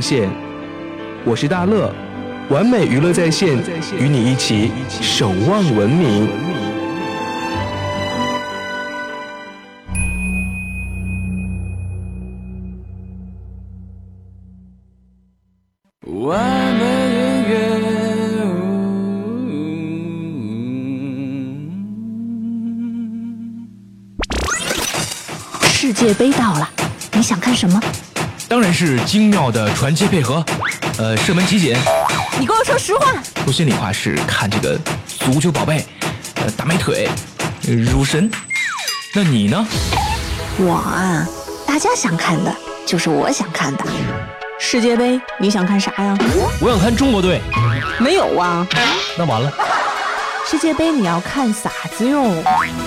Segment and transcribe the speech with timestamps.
[0.00, 0.30] 奉献。
[1.26, 1.92] 我是大乐，
[2.48, 3.58] 完美娱乐在线，
[3.98, 6.69] 与你一起守望文明。
[28.80, 30.42] 是精妙的传接配合，
[30.96, 31.76] 呃，射门集锦。
[32.38, 33.12] 你跟我说实话。
[33.44, 34.74] 说心里话是看这个
[35.06, 35.84] 足球宝贝，
[36.36, 37.06] 呃，大美腿，
[37.68, 38.30] 呃入神。
[39.14, 39.66] 那你呢？
[40.56, 41.28] 我啊，
[41.66, 43.84] 大家想看的就是我想看的。
[44.58, 46.16] 世界杯，你想看啥呀？
[46.58, 47.38] 我想看中国队，
[47.98, 48.66] 没有啊。
[49.18, 49.52] 那完了。
[50.50, 52.42] 世界杯你要看傻子哟，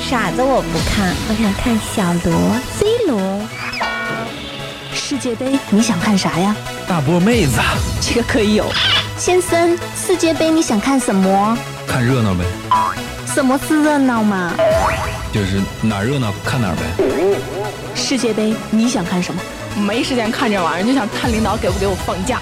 [0.10, 3.40] 傻子我不看，我想看小罗、C 罗。
[5.06, 6.56] 世界杯你想看啥呀？
[6.88, 7.59] 大波妹子，
[8.00, 8.72] 这个可以有。
[9.18, 11.57] 先生，世界杯你想看什么？
[11.86, 12.45] 看热闹呗，
[13.27, 14.54] 什么是热闹嘛？
[15.33, 16.83] 就是哪儿热闹看哪儿呗。
[17.94, 19.42] 世界杯你想看什么？
[19.75, 22.39] 没时间看这玩意儿，就想看领导给不给我放假。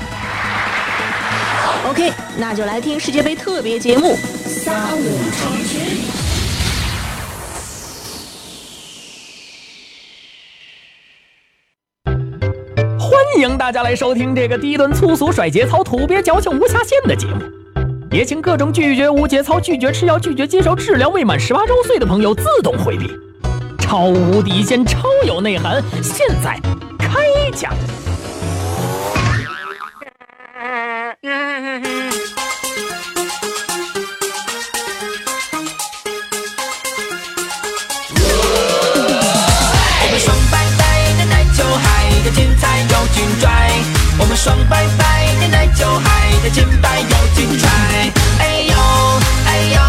[1.90, 4.16] OK，那就来听世界杯特别节目。
[4.46, 6.21] 三五成群。
[13.42, 17.42] 欢迎大家来收听这个低端粗俗甩节操、土鳖矫情无下限的节目。
[18.12, 23.10] 也请各种拒绝无节操、拒绝吃药、拒绝接受治疗未满十八周岁的朋友自动回避。
[23.80, 26.56] 超无底线、超有内涵，现在
[27.00, 27.18] 开
[27.52, 27.74] 讲。
[44.44, 48.12] 爽白白的奶酒海的金白又精彩。
[48.40, 48.74] 哎呦
[49.46, 49.80] 哎呦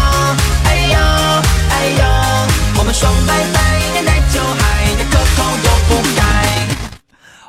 [0.63, 0.97] 哎呦
[1.71, 2.03] 哎呦，
[2.77, 3.57] 我们爽白白
[3.95, 6.21] 的奶酒海的可口又不改。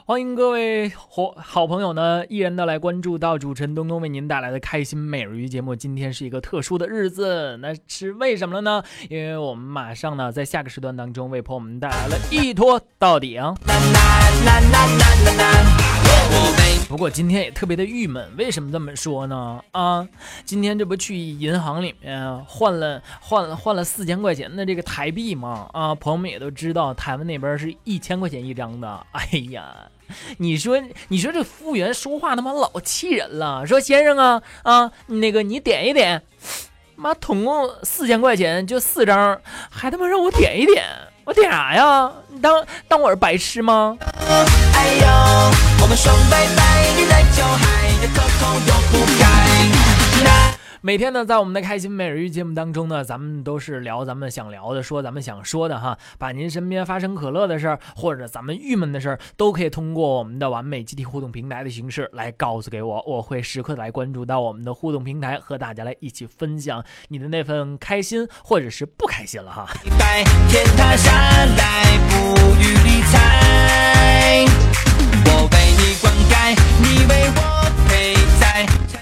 [0.07, 5.77] 欢迎各位好好朋友呢，依然的来关注到主持人东东为您带来的开心美人鱼节目。
[5.77, 8.83] 今天是一个特殊的日子，那是为什么了呢？
[9.11, 13.55] 因为我们马上呢，在下个时段当中为朋友们带来了一拖到底啊。
[16.89, 19.63] 不过今天也特别的郁闷，为什么这么说呢？
[19.73, 20.07] 啊，
[20.45, 25.69] 今天这不去银行里面换了换了换了四千块钱的这个台币吗？
[25.73, 29.05] 啊，朋友们也都知道，台湾那边是一千块钱一张的。
[29.13, 29.75] 哎呀，
[30.39, 36.23] 你说你说这服务员说话他妈老气人了，说先生啊啊，那个你点一点，
[36.95, 39.41] 妈总共四千块钱就四张，
[39.71, 40.85] 还他妈让我点一点，
[41.25, 42.11] 我点啥呀？
[42.29, 42.53] 你当
[42.87, 43.97] 当我是白痴吗？
[44.29, 45.07] 哎呦，
[45.81, 46.63] 我们爽白白
[46.97, 49.25] 的奶酒海的可口又不改。
[50.87, 55.97] 每天呢，在我们的开心每日鱼节目当中呢，咱们都是聊咱们想聊的，说咱们想说的哈。
[56.19, 69.67] 把您身边发生可乐的事儿，或者咱们郁闷的事儿，都可以通过我们的完美集体互动平台的形式来告诉给我，我会时刻来关注到我们的互动平台，和大家来一起分享你的那份开心或者是不开心了哈。
[69.99, 74.45] 白天塌下来不予理睬，
[75.25, 77.54] 我为你灌溉，你为我。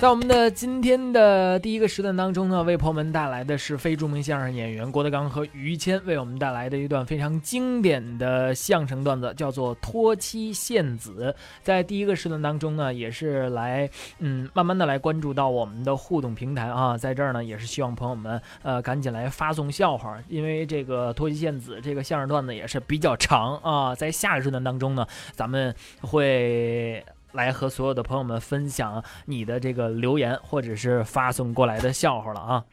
[0.03, 11.33] 在我们的今天的第一个时段当中呢，为朋友们带来的是非著名相声演员郭德纲和于谦为我们带来的一段非常经典的相声段子，叫做《托妻献子》。
[11.63, 13.89] 在第一个时段当中呢，也是来
[14.19, 27.05] 嗯慢慢的来关注到我们的互动平台啊，在这儿呢也是希望朋友们呃赶紧来发送笑话，因为这个《托妻献子》这个相声段子也是比较长啊，在下个时段当中呢，咱们会。
[27.33, 32.65] 来和所有的朋友们分享你的这个留言或者是发送过来的笑话了啊！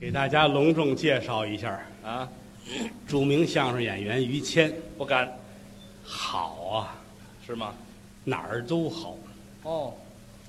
[0.00, 2.28] 给大家隆重介绍一下啊，
[3.06, 5.30] 著名相声演员于谦，不敢，
[6.04, 6.96] 好啊，
[7.46, 7.72] 是吗？
[8.24, 9.16] 哪儿都好，
[9.62, 9.94] 哦，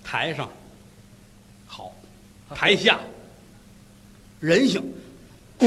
[0.04, 0.50] 台上。
[1.66, 1.94] 好，
[2.56, 3.00] 台下。
[4.40, 4.84] 人性。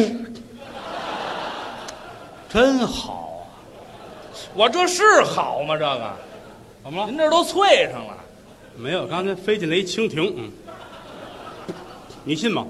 [2.49, 3.47] 真好，
[4.55, 5.77] 我这是好吗？
[5.77, 6.17] 这个，
[6.83, 7.11] 怎么了？
[7.11, 8.17] 您这都脆上了。
[8.77, 10.51] 没有，刚才飞进来一蜻蜓，嗯，
[12.25, 12.67] 你信吗？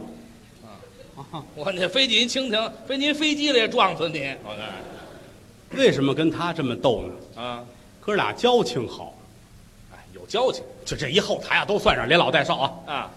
[1.17, 4.35] 啊我那飞进一蜻蜓，飞进飞机里也撞死你！
[4.43, 7.43] 我看为什么跟他这么斗呢？
[7.43, 7.65] 啊，
[8.01, 9.15] 哥俩交情好，
[9.93, 13.11] 哎，有交情就这一后台啊，都算上连老带少啊，啊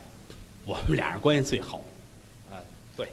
[0.65, 1.81] 我们俩人关系最好。
[2.51, 2.61] 啊，
[2.95, 3.07] 对，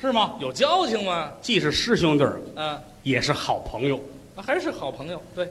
[0.00, 0.34] 是吗？
[0.40, 1.30] 有交情吗？
[1.40, 3.96] 既是师兄弟儿，嗯，也是好朋友。
[4.34, 5.22] 啊还是好朋友。
[5.34, 5.48] 对，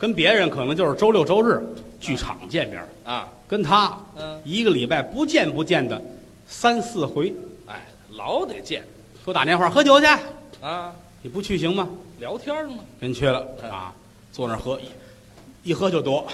[0.00, 1.62] 跟别人可能就是周六周日
[2.00, 6.00] 剧场见面，啊，跟他嗯，一个礼拜不见不见的
[6.46, 7.30] 三四回，
[7.66, 8.82] 哎，老得见
[9.22, 10.06] 给我打电话喝酒去，
[10.62, 11.86] 啊，你不去行吗？
[12.18, 12.78] 聊天吗。
[12.98, 13.92] 人去了啊，
[14.32, 14.80] 坐那儿喝，
[15.62, 16.26] 一一喝就多。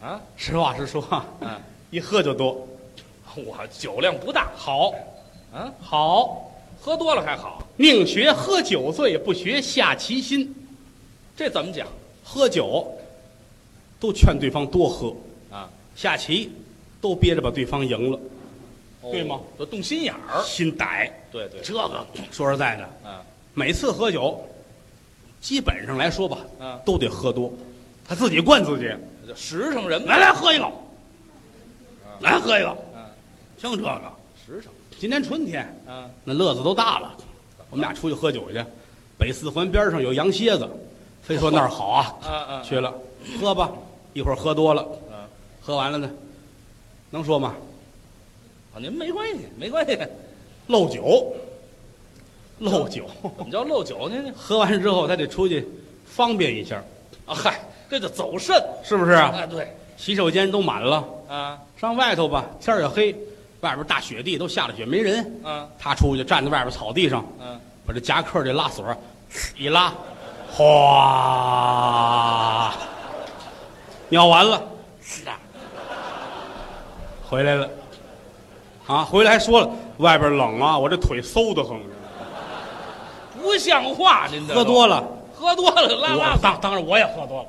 [0.00, 1.04] 啊，实话实说，
[1.40, 1.50] 嗯，
[1.90, 2.66] 一喝就多。
[3.36, 4.94] 我酒量不大，好，
[5.52, 7.62] 啊，好，喝多了还好。
[7.76, 10.54] 宁学喝酒醉，不学下棋心。
[11.36, 11.86] 这怎么讲
[12.30, 12.86] 喝酒
[13.98, 15.16] 都劝对方多喝，
[15.50, 15.66] 啊？
[15.96, 16.52] 下棋
[17.00, 18.20] 都憋着把对方赢了，
[19.00, 19.40] 哦对吗？
[19.56, 20.42] 都动心眼儿。
[20.44, 21.10] 心歹。
[21.32, 23.24] 对对，这个说实在的，啊。
[23.54, 24.38] 每次喝酒，
[25.40, 27.50] 基本上来说吧，啊，都得喝多。
[28.06, 28.84] 他自己灌自己，
[29.26, 30.08] 这实诚人嘛。
[30.08, 30.70] 来来喝一个，
[32.20, 33.08] 来喝一个，啊，
[33.58, 34.02] 听这个。
[34.46, 34.70] 实诚
[35.00, 37.16] 今年春天，啊，那乐子都大了，
[37.70, 38.62] 我们俩出去喝酒去，
[39.16, 40.68] 北四环边上有羊蝎子，
[41.28, 42.90] 非说那儿好啊，去了，
[43.38, 43.70] 喝吧，
[44.14, 45.16] 一会儿喝多了，嗯，
[45.60, 46.08] 喝完了呢，
[47.10, 47.54] 能说吗？
[48.74, 49.98] 啊，您没关系，没关系。
[50.68, 51.30] 漏酒，
[52.60, 53.04] 漏酒，
[53.36, 54.16] 怎么叫漏酒呢？
[54.34, 55.68] 喝完之后他得出去
[56.06, 56.82] 方便一下，
[57.26, 58.56] 啊，嗨，这就走肾。
[58.82, 59.12] 是不是？
[59.12, 59.30] 啊？
[59.36, 61.58] 哎，对，洗手间都满了，啊。
[61.76, 63.14] 上外头吧，天儿也黑，
[63.60, 65.40] 外边大雪地都下了雪，没人。
[65.44, 65.68] 嗯。
[65.78, 68.96] 他出去站在外边草地上，嗯，把这夹克这拉锁
[69.58, 69.92] 一拉，
[70.50, 70.64] 哗，
[74.08, 74.62] 尿完了，
[75.00, 75.38] 是啊，
[77.28, 77.70] 回来了，
[78.86, 81.78] 啊，回来还说了，外边冷啊，我这腿馊的很。
[83.40, 87.48] 不像话，您这，喝多了，喝多了拉拉我当当然我也喝多了，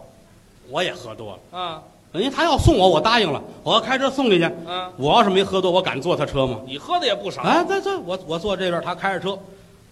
[0.69, 1.39] 我也喝多了。
[1.59, 4.43] 啊人家他要送我，我答应了，我要开车送你去。
[4.43, 6.59] 啊，我要是没喝多，我敢坐他车吗？
[6.65, 7.43] 你喝的也不少。
[7.43, 9.37] 啊，对对，我我坐这边，他开着车，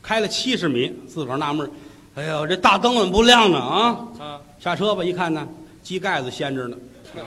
[0.01, 1.69] 开了七十米，自个儿纳闷儿
[2.17, 3.59] 哎呦，这大灯怎么不亮呢？
[3.59, 5.47] 啊，啊，下车吧，一看呢，
[5.83, 6.75] 机盖子掀着呢。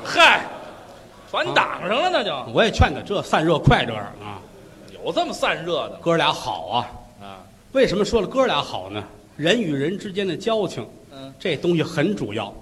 [0.02, 0.44] 嗨，
[1.30, 4.42] 全挡上了，那就我也劝他，这散热快这样啊，
[5.04, 6.90] 有这么散热的哥俩好啊。
[7.23, 7.38] 啊？
[7.70, 9.00] 为什么说了哥俩好呢？
[9.37, 12.52] 人与人之间的交情，嗯，这东西很主要。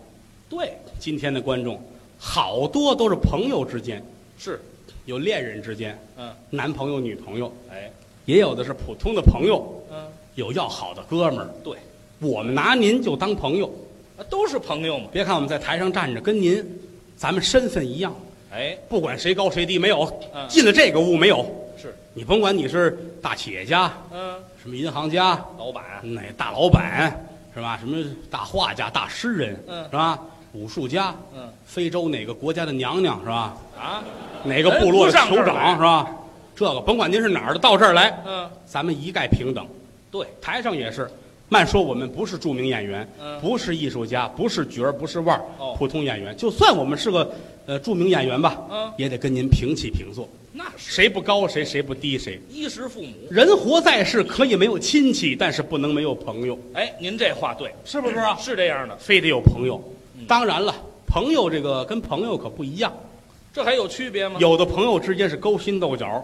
[0.50, 1.80] 对，今天的观众，
[2.18, 4.04] 好多都是朋友之间，
[4.37, 4.61] 是，
[5.06, 7.90] 有恋人之间，嗯，男朋友、女朋友，哎，
[8.26, 11.49] 也有的是普通的朋友，嗯，有要好的哥们儿。
[11.64, 11.75] 对，
[12.21, 13.67] 我们拿您就当朋友，
[14.17, 15.07] 啊都是朋友嘛。
[15.13, 16.65] 别看我们在台上站着，跟您，
[17.17, 18.15] 咱们身份一样，
[18.53, 20.03] 哎，不管谁高谁低，没有
[20.35, 21.47] 嗯进了这个屋没有。
[21.81, 27.79] 是，你甭管你是大企业家，嗯，什么银行家，老板，哪大老板是吧？
[27.79, 30.19] 什么大画家、大诗人，嗯是吧？
[30.55, 33.57] 武术家，嗯非洲哪个国家的娘娘是吧？
[33.79, 34.03] 啊，
[34.43, 36.11] 哪个部落的酋人不上这儿来长是吧？
[36.57, 39.65] 这个甭管您是哪儿的，到这儿来，嗯，咱们一概平等。
[40.11, 41.09] 对，台上也是，
[41.49, 46.37] 慢说我们不是著名演员，嗯不是艺术家，不是角儿，不是腕儿，哦普通演员。
[46.37, 47.35] 就算我们是个
[47.67, 52.38] 呃著名演员吧，嗯也得跟您平起平坐，那是谁不高谁，谁不低谁。
[52.50, 53.14] 衣食父母。
[53.31, 58.37] 人活在世，可以没有亲戚，但是不能没有朋友，哎，您这话对，是不是啊？
[58.38, 59.83] 是这样的，非得有朋友。
[60.19, 60.75] 嗯当然了，
[61.07, 62.93] 朋友这个跟朋友可不一样，
[63.55, 64.37] 这还有区别吗？
[64.38, 66.23] 有的朋友之间是勾心斗角，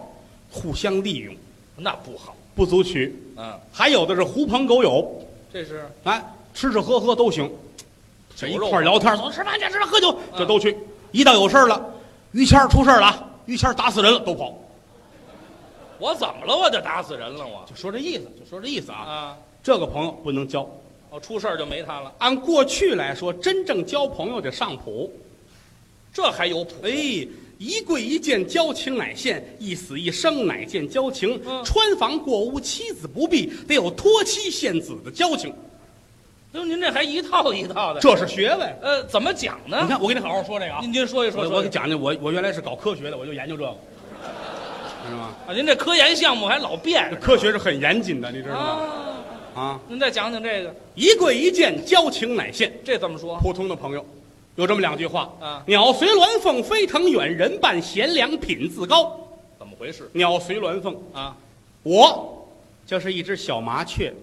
[0.51, 1.33] 互相利用，
[1.77, 2.35] 那不好。
[2.55, 5.05] 不足取；嗯，还有的是狐朋狗友，
[5.51, 7.51] 这是哎，吃吃喝喝都行，
[8.35, 10.75] 这一块儿聊天，走吃饭去，吃饭喝酒，嗯这都去。
[11.11, 11.93] 一到有事儿了，
[12.31, 14.57] 于谦儿出事儿了啊，于谦儿打死人了，都跑。
[15.97, 16.55] 我怎么了？
[16.55, 18.97] 我就打死人了我就说这意思，就说这意思啊。
[18.97, 19.37] 啊！
[19.63, 20.61] 这个朋友不能交。
[21.09, 22.13] 哦，出事儿就没他了。
[22.17, 25.11] 按过去来说，真正交朋友得上谱。
[26.13, 26.73] 这还有谱？
[26.83, 27.25] 哎，
[27.57, 31.39] 一跪一见交情乃现，一死一生乃见交情。
[31.45, 35.53] 嗯穿房过屋，妻子不避，得有托妻献子的交情，
[36.53, 37.99] 哟，您这还一套一套的。
[37.99, 38.77] 这是学问。
[38.81, 39.79] 呃，怎么讲呢？
[39.83, 40.79] 你看，我给你好好说这个啊。
[40.81, 43.69] 您您说一说，我给讲讲，我我原来是搞科学的，我就研究这个，
[45.05, 45.35] 知道吗？
[45.47, 48.61] 啊，您这科研项目还老变这科学是很严谨的，你知道吗？
[49.55, 49.61] 啊。
[49.61, 52.71] 啊，您再讲讲这个，一跪一见，交情乃现。
[52.83, 53.37] 这怎么说？
[53.41, 54.05] 普通的朋友，
[54.55, 55.29] 有这么两句话。
[55.41, 59.19] 啊鸟随鸾凤飞腾远，人伴贤良品自高。
[59.57, 61.35] 怎么回事鸟随鸾凤，啊？
[61.83, 62.47] 我
[62.85, 64.13] 就是一只小麻雀，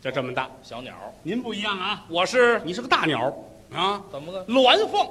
[0.00, 0.48] 就这么大。
[0.62, 2.60] 小鸟，您不一样啊，我是？
[2.64, 3.32] 你是个大鸟。
[3.72, 4.44] 啊，怎么个？
[4.46, 5.06] 鸾凤，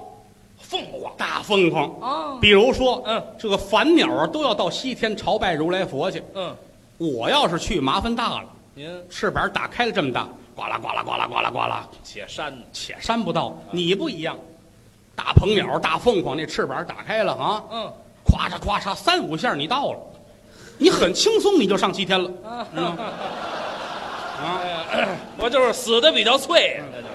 [0.59, 1.13] 凤凰。
[1.15, 1.99] 大凤凰。
[2.01, 2.37] 啊？
[2.41, 6.23] 比如说，嗯，这个凡鸟啊都要到西天朝拜如来佛去。
[6.33, 6.55] 嗯，
[6.97, 8.89] 我要是去，麻烦大了，您？
[9.09, 12.65] 翅膀打开了这么大，呱啦呱啦呱啦呱啦呱啦，且扇呢？
[12.73, 13.55] 且扇不到。
[13.71, 14.35] 你不一样，
[15.17, 17.93] 大鹏鸟、大凤凰那翅膀打开了啊，嗯，
[18.23, 19.99] 咵嚓咵嚓三五下你到了，
[20.77, 22.29] 你很轻松，你就上西天了。
[22.47, 23.03] 啊知道吗
[24.39, 24.61] 啊，
[25.39, 27.13] 我就是死的比较脆呀，那就是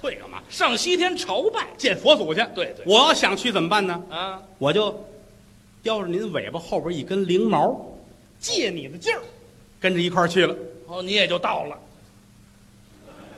[0.00, 0.38] 会干嘛？
[0.48, 1.66] 上西天朝拜。
[1.76, 2.40] 见佛祖去。
[2.54, 4.00] 对对我要想去怎么办呢？
[4.08, 5.04] 啊，我就
[5.82, 7.76] 叼着您尾巴后边一根翎毛，
[8.38, 9.20] 借你的劲儿，
[9.80, 10.54] 跟着一块儿去了。
[10.86, 11.76] 哦，你也就到了。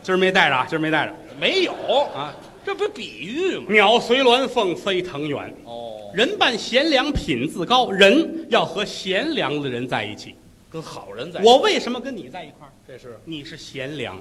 [0.03, 1.73] 今儿没带着啊，今儿没带着没有，
[2.15, 2.35] 啊。
[2.65, 3.67] 这不比喻吗？
[3.69, 7.91] 鸟随鸾凤飞腾远，哦，人伴贤良品自高。
[7.91, 10.35] 人要和贤良的人在一起。
[10.71, 11.41] 跟好人在。
[11.43, 12.71] 我为什么跟你在一块儿？
[12.87, 14.17] 这是你是贤良，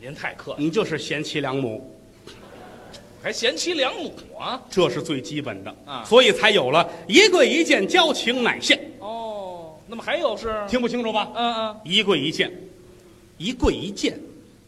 [0.00, 1.98] 您太客气，你就是贤妻良母，
[3.22, 4.62] 还贤妻良母啊？
[4.70, 8.78] 这是最基本的啊所以才有了一跪一见，交情乃现。
[9.00, 10.62] 哦，那么还有是？
[10.68, 11.32] 听不清楚吧？
[11.34, 12.52] 嗯嗯一跪一见，
[13.36, 14.16] 一跪一见。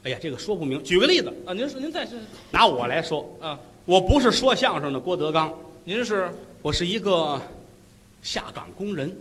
[0.05, 0.83] 哎呀，这个说不明。
[0.83, 2.19] 举个例子，啊，您说您再是
[2.51, 5.53] 拿我来说，啊，我不是说相声的郭德纲，
[5.85, 6.29] 您是
[6.61, 7.41] 我是一个
[8.23, 9.15] 下岗工人，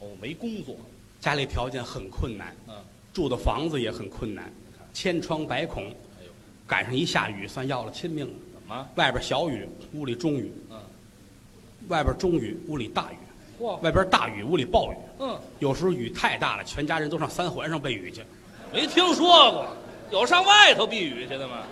[0.00, 0.74] 哦没工作，
[1.20, 2.74] 家里条件很困难，嗯，
[3.12, 4.50] 住的房子也很困难，
[4.94, 5.84] 千疮百孔。
[5.84, 6.30] 哎呦，
[6.66, 8.32] 赶上一下雨，算要了亲命了。
[8.54, 8.88] 怎么？
[8.94, 10.78] 外边小雨，屋里中雨；嗯，
[11.88, 13.16] 外边中雨，屋里大雨；
[13.62, 14.96] 嚯，外边大雨，屋里暴雨。
[15.20, 18.22] 嗯，有时候雨太大了，全家人都上三环上避雨去。
[18.72, 19.66] 没听说过，
[20.10, 21.62] 有上外头避雨去的吗？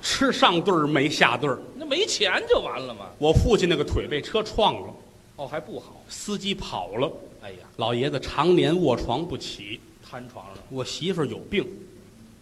[0.00, 1.58] 吃上顿儿没下顿儿。
[1.74, 3.06] 那没钱就完了吗？
[3.18, 4.94] 我父亲那个腿被车撞了，
[5.36, 6.02] 哦，还不好。
[6.08, 7.12] 司机跑了，
[7.42, 9.80] 哎呀，老爷子常年卧床不起。
[10.10, 11.66] 瘫床上，我媳妇儿有病，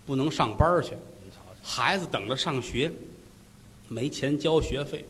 [0.06, 0.90] 不能上班去，
[1.22, 2.92] 您瞧瞧，孩子等着上学，
[3.88, 5.04] 没钱交学费，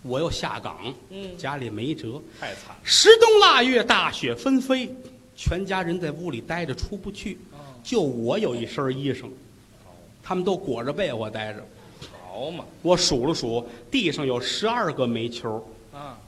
[0.00, 2.22] 我又下岗，嗯家里没辙。
[2.40, 2.76] 太惨了。
[2.82, 4.88] 十冬腊月，大雪纷飞，
[5.36, 7.36] 全家人在屋里待着出不去，
[7.84, 9.26] 就我有一身衣裳，
[10.22, 11.62] 他们都裹着被窝待着。
[12.26, 16.18] 好嘛，我数了数，地上有十二个煤球，啊，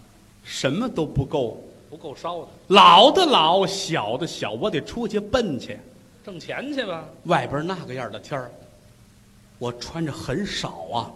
[0.44, 5.78] 什么都不够，不够烧的，老的老，小的小，我得出去奔去。
[6.24, 7.04] 挣钱去吧。
[7.24, 8.50] 外边那个样的天儿，
[9.58, 11.10] 我穿着很少啊，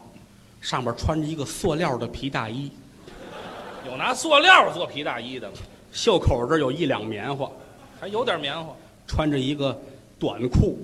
[0.61, 2.71] 上面穿着一个塑料的皮大衣，
[3.87, 5.59] 有拿塑料做皮大衣的吗？
[5.93, 7.51] 袖口这儿有一两棉花，
[8.01, 8.75] 还有点棉花，
[9.07, 9.77] 穿着一个
[10.21, 10.79] 短裤，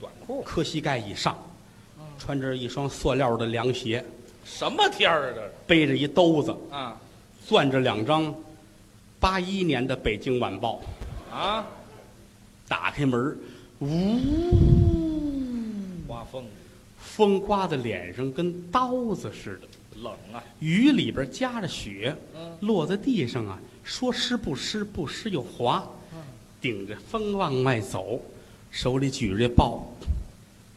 [0.00, 0.42] 短裤。
[0.42, 1.38] 磕膝盖以上，
[2.18, 4.04] 穿着一双塑料的凉鞋，
[4.44, 5.34] 什么天儿啊？
[5.36, 5.52] 这是？
[5.66, 7.00] 背着一兜子，啊。
[7.48, 8.34] 攥着两张
[9.20, 10.82] 八一年的《北京晚报》，
[11.32, 11.64] 啊！
[12.66, 13.36] 打开门儿，
[13.78, 14.18] 呜，
[16.08, 16.44] 刮风。
[16.98, 22.52] 风刮在脸上跟刀子似的，冷啊，雨里边夹着雪，嗯。
[22.62, 25.88] 落在地上啊，说湿不湿，不湿又滑，
[26.60, 28.20] 顶着风往外走，
[28.76, 29.90] 手里举着这报，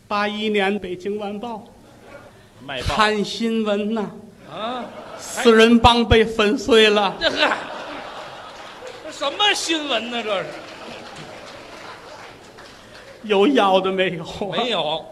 [0.08, 1.68] 八一年《北京晚报
[2.66, 4.10] 卖》报看新闻呐、
[4.50, 4.86] 啊！
[5.20, 7.14] 四人帮被粉碎了。
[7.20, 7.30] 这
[9.12, 10.24] 什么新闻呢？
[10.24, 10.46] 这是
[13.24, 14.58] 有要的没有、啊？
[14.58, 14.70] 没。
[14.70, 15.06] 有。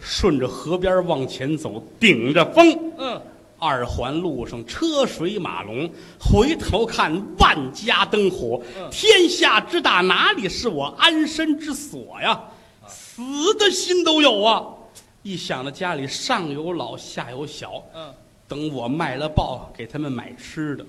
[0.00, 3.22] 顺着河边往前走，顶着风，嗯，
[3.58, 12.40] 二环路上车水马龙，回头看万家灯火，嗯天下之大，哪里是我安身之所呀？
[12.86, 13.22] 死
[13.58, 14.64] 的心都有啊！
[15.22, 18.14] 一想到家里上有老下有小，嗯，
[18.46, 20.86] 等我卖了报给他们买吃的，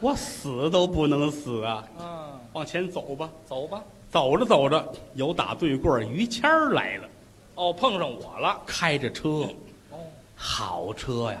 [0.00, 1.84] 我死都不能死啊！
[1.98, 3.82] 嗯，往前走吧，走吧。
[4.10, 7.08] 走着走着，有打对过儿于谦儿来了，
[7.56, 8.60] 哦，碰上我了。
[8.66, 9.28] 开着车，
[9.90, 9.98] 哦
[10.36, 11.40] 好车呀！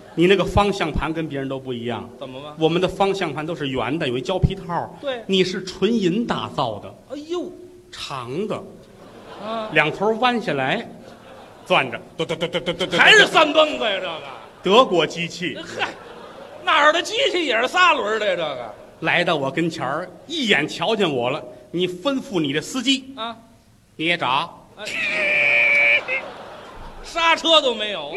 [0.15, 2.55] 你那个方向盘跟别人都不一样，怎么了？
[2.59, 4.93] 我们的方向盘都是圆的，有一胶皮套。
[5.01, 7.51] 对你是纯银打造的，哎呦，
[7.91, 8.55] 长的，
[9.43, 10.85] 啊，两头弯下来，
[11.65, 14.19] 攥着，嘟嘟嘟嘟嘟嘟嘟，还是三蹦子呀，这个。
[14.63, 15.89] 德国机器嗨，
[16.63, 18.35] 哪儿的机器也是仨轮儿的呀？
[18.35, 21.43] 这个来到我跟前儿，一眼瞧见我了。
[21.71, 23.35] 你吩咐你的司机啊，
[23.95, 24.85] 捏闸，哎
[27.01, 28.11] 刹车都没有。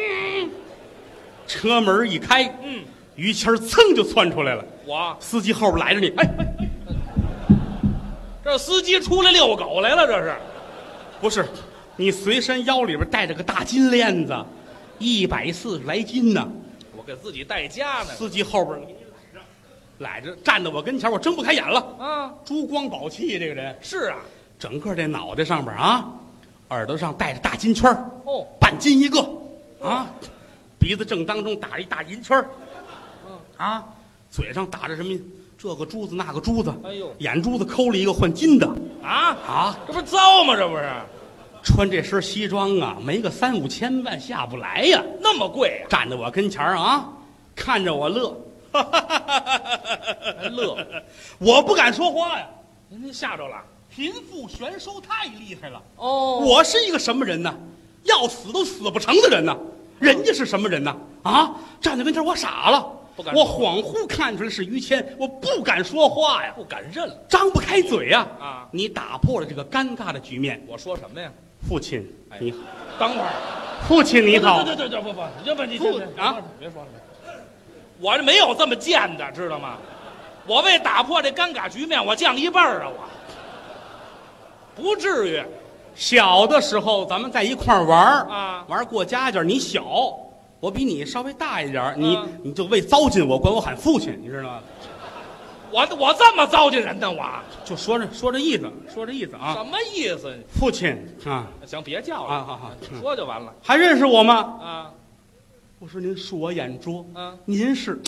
[1.46, 2.82] 车门一开，嗯，
[3.16, 4.64] 于谦儿噌就窜出来了。
[4.86, 5.16] 我。
[5.20, 6.46] 司机后边来着你，哎，哎
[8.44, 10.34] 这司机出来遛狗来了，这是。
[11.20, 11.46] 不是，
[11.96, 14.36] 你随身腰里边带着个大金链子，
[14.98, 16.46] 一百四十来斤呢。
[16.96, 18.14] 我给自己带家呢。
[18.16, 18.78] 司机后边
[19.98, 21.80] 揽着站在我跟前，我睁不开眼了。
[21.98, 23.74] 啊，珠光宝气，这个人。
[23.80, 24.18] 是啊，
[24.58, 26.04] 整个这脑袋上边啊，
[26.68, 29.20] 耳朵上戴着大金圈儿哦，半斤一个
[29.80, 30.06] 啊，
[30.84, 32.46] 鼻子正当中打着一大银圈儿
[33.56, 33.82] 啊，
[34.30, 35.18] 嘴上打着什么
[35.56, 38.68] 这个珠子那个珠子，哎呦眼珠子抠了一个换金的
[39.02, 40.54] 啊，啊，这不是糟吗？
[40.54, 40.86] 这不是
[41.62, 45.02] 穿这身西装啊，没个三五千万下不来呀。
[45.22, 47.08] 那么贵呀、站在我跟前儿啊，
[47.56, 48.36] 看着我乐，
[48.70, 50.76] 还乐，
[51.40, 52.46] 我不敢说话呀。
[52.90, 53.56] 您您吓着了
[53.88, 55.82] 贫富悬殊太厉害了。
[55.96, 57.58] 哦我是一个什么人呢？
[58.02, 59.56] 要死都死不成的人呢。
[59.98, 60.96] 人家是什么人呢？
[61.22, 67.14] 啊，站在跟前我傻了，不敢我恍惚看出来是于谦，我不敢说话呀，不敢认了。
[67.28, 68.26] 张不开嘴呀。
[68.40, 70.62] 啊你打破了这个尴尬的局面。
[70.66, 71.30] 我说什么呀？
[71.68, 72.58] 父亲，哎你好。
[72.98, 73.30] 等会儿，
[73.88, 74.62] 父亲你好。
[74.64, 76.88] 对对对对，不不，要不你不这啊，别说了，
[78.00, 79.78] 我这没有这么贱的，知道吗？
[80.46, 82.90] 我为打破这尴尬局面，我降一半儿啊，
[84.76, 85.42] 我不至于
[85.94, 89.42] 小的时候咱们在一块儿玩儿啊玩儿过家家。
[89.42, 89.84] 你小，
[90.60, 94.60] 我比你稍微大一点儿你啊你就为糟践我，管我喊父亲，你知道吗？
[95.70, 97.24] 我我这么糟践人呢，我
[97.64, 99.54] 就说这说这意思，说这意思啊。
[99.54, 100.32] 什么意思？
[100.48, 104.34] 父亲啊，行，别叫了啊好好嗯说就完了还认识我吗？
[104.62, 104.90] 啊
[105.80, 108.00] 我说您恕我眼拙，嗯您是，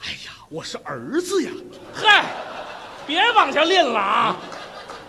[0.00, 1.50] 哎呀，我是儿子呀。
[1.92, 2.24] 嗨，
[3.06, 4.36] 别往下拎了啊！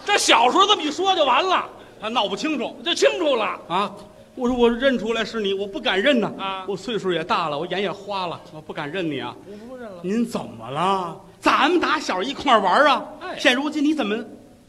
[0.03, 1.69] 这小时候这么一说就完了，
[2.01, 3.59] 他闹不清楚我就清楚了。
[3.67, 3.93] 啊。
[4.33, 6.31] 我说我认出来是你，我不敢认呐。
[6.39, 9.35] 啊我岁数也大了，我眼也花了，我不敢认你啊。
[9.45, 9.97] 我不认了。
[10.01, 11.19] 您怎么了？
[11.39, 14.17] 咱们打小一块儿玩啊，哎现如今你怎么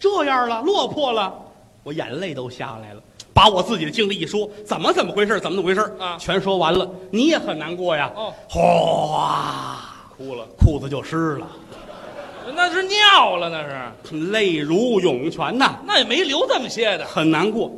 [0.01, 1.33] 这样了，落魄了？
[1.85, 3.01] 我眼泪都下来了，
[3.33, 6.90] 把我自己的经历一说，怎么怎么回事，怎么怎么回事啊全说完了。
[7.11, 8.11] 你也很难过呀。
[8.16, 9.79] 哦，哗，
[10.16, 11.47] 哭了，裤子就湿了，
[12.55, 13.63] 那是尿了，那
[14.11, 17.05] 是，泪如涌泉呐，那也没留这么些的。
[17.05, 17.71] 很难过。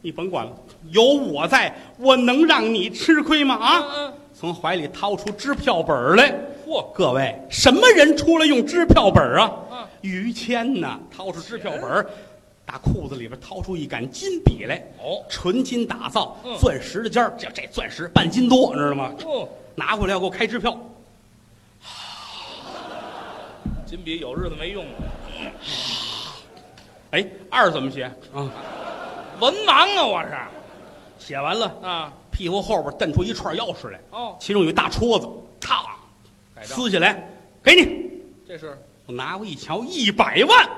[0.00, 0.52] 你甭管了，
[0.90, 3.54] 有我在，我能让你吃亏吗？
[3.54, 3.78] 啊！
[3.78, 6.34] 嗯嗯，从怀里掏出支票本儿来。
[6.66, 9.52] 嚯，各位，什么人出来用支票本儿啊？
[9.70, 12.04] 嗯于谦呐，掏出支票本儿，
[12.66, 19.12] 打裤子里边掏出一杆金笔来，哦纯金打造，嗯钻石的尖儿，这这钻石半斤多，知道吗？
[19.24, 20.76] 哦，拿过来要给我开支票，
[23.92, 24.92] 金笔有日子没用了，
[27.10, 28.48] 哎，二怎么写啊？
[29.38, 30.30] 文盲啊，我是
[31.18, 32.10] 写完了，啊。
[32.30, 35.28] 屁股后边蹬出一串钥匙来，哦，其中有一大戳子，
[35.60, 35.84] 嘡，
[36.64, 37.28] 撕下来，
[37.62, 38.10] 给你。
[38.48, 40.70] 这是我拿过一瞧，一百万，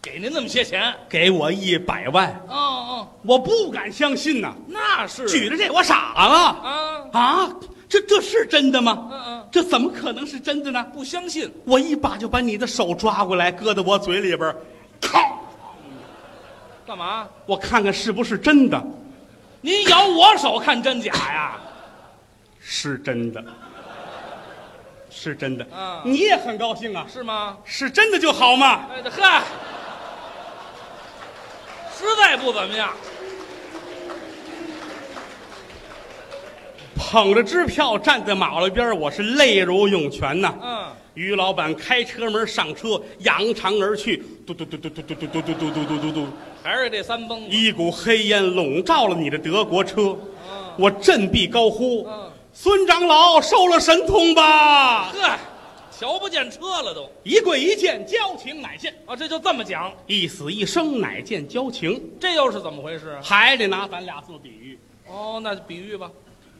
[0.00, 0.94] 给您那么些钱。
[1.08, 4.54] 给我一百万，哦哦，我不敢相信呐！
[4.68, 7.50] 那是举着这我傻了啊，啊！
[7.90, 9.08] 这这是真的吗？
[9.10, 10.82] 嗯嗯，这怎么可能是真的呢？
[10.94, 14.56] 不相信，我一把就把你的手抓过来，搁在我嘴里边儿，
[15.00, 15.18] 靠！
[16.86, 17.28] 干嘛？
[17.46, 18.80] 我看看是不是真的？
[19.60, 21.58] 您咬我手看真假呀？
[22.60, 23.44] 是真的，
[25.10, 25.66] 是真的。
[25.76, 27.04] 嗯你也很高兴啊？
[27.12, 27.58] 是吗？
[27.64, 28.86] 是真的就好嘛。
[28.92, 29.42] 哎，这呵，
[31.98, 32.92] 实在不怎么样。
[37.00, 40.54] 捧着支票站在马路边，我是泪如涌泉呐。
[40.62, 46.26] 嗯，于老板开车门上车，扬长而去，嘟嘟嘟嘟嘟嘟嘟嘟嘟嘟嘟嘟嘟嘟，
[46.62, 47.56] 还是这三蹦子。
[47.56, 50.02] 一股黑烟笼罩了你的德国车。
[50.02, 55.36] 嗯我振臂高呼嗯：“孙长老收了神通吧呵，
[55.90, 62.00] 瞧不见车了都！！”一跪一见，交情乃现；啊，这就这么讲，一死一生，乃见交情。
[62.18, 63.18] 这又是怎么回事？
[63.22, 66.10] 还得拿咱俩做比喻，哦，那就比喻吧。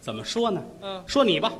[0.01, 0.63] 怎么说呢？
[0.81, 1.05] 嗯。
[1.07, 1.53] 说你吧，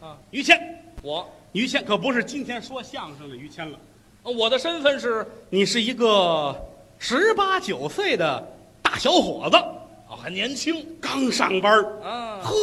[0.00, 0.58] 啊，于谦，
[1.02, 3.78] 我，于谦可不是今天说相声的于谦了，
[4.22, 5.26] 呃我的身份是。
[5.50, 6.56] 你是一个
[6.98, 8.44] 十八九岁的
[8.82, 9.56] 大小伙子，
[10.08, 10.84] 哦，还年轻。
[11.00, 11.72] 刚上班。
[11.72, 12.40] 儿啊。
[12.42, 12.54] 呵，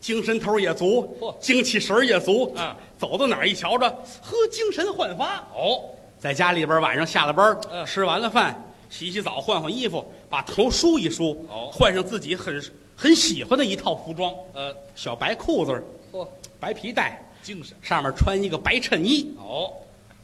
[0.00, 2.52] 精神头儿也足嚯，精气神儿也足。
[2.54, 3.88] 啊，走到哪儿一瞧着，
[4.20, 5.36] 呵，精神焕发。
[5.54, 5.80] 哦，
[6.18, 7.86] 在家里边晚上下了班儿嗯。
[7.86, 11.70] 吃完了饭，洗洗澡，换换衣服，把头梳一梳，哦。
[11.72, 12.60] 换上自己很
[12.96, 16.26] 很喜欢的一套服装，呃，小白裤子儿，嚯，
[16.60, 17.76] 白皮带，精神。
[17.82, 19.34] 上面穿一个白衬衣。
[19.38, 19.72] 哦，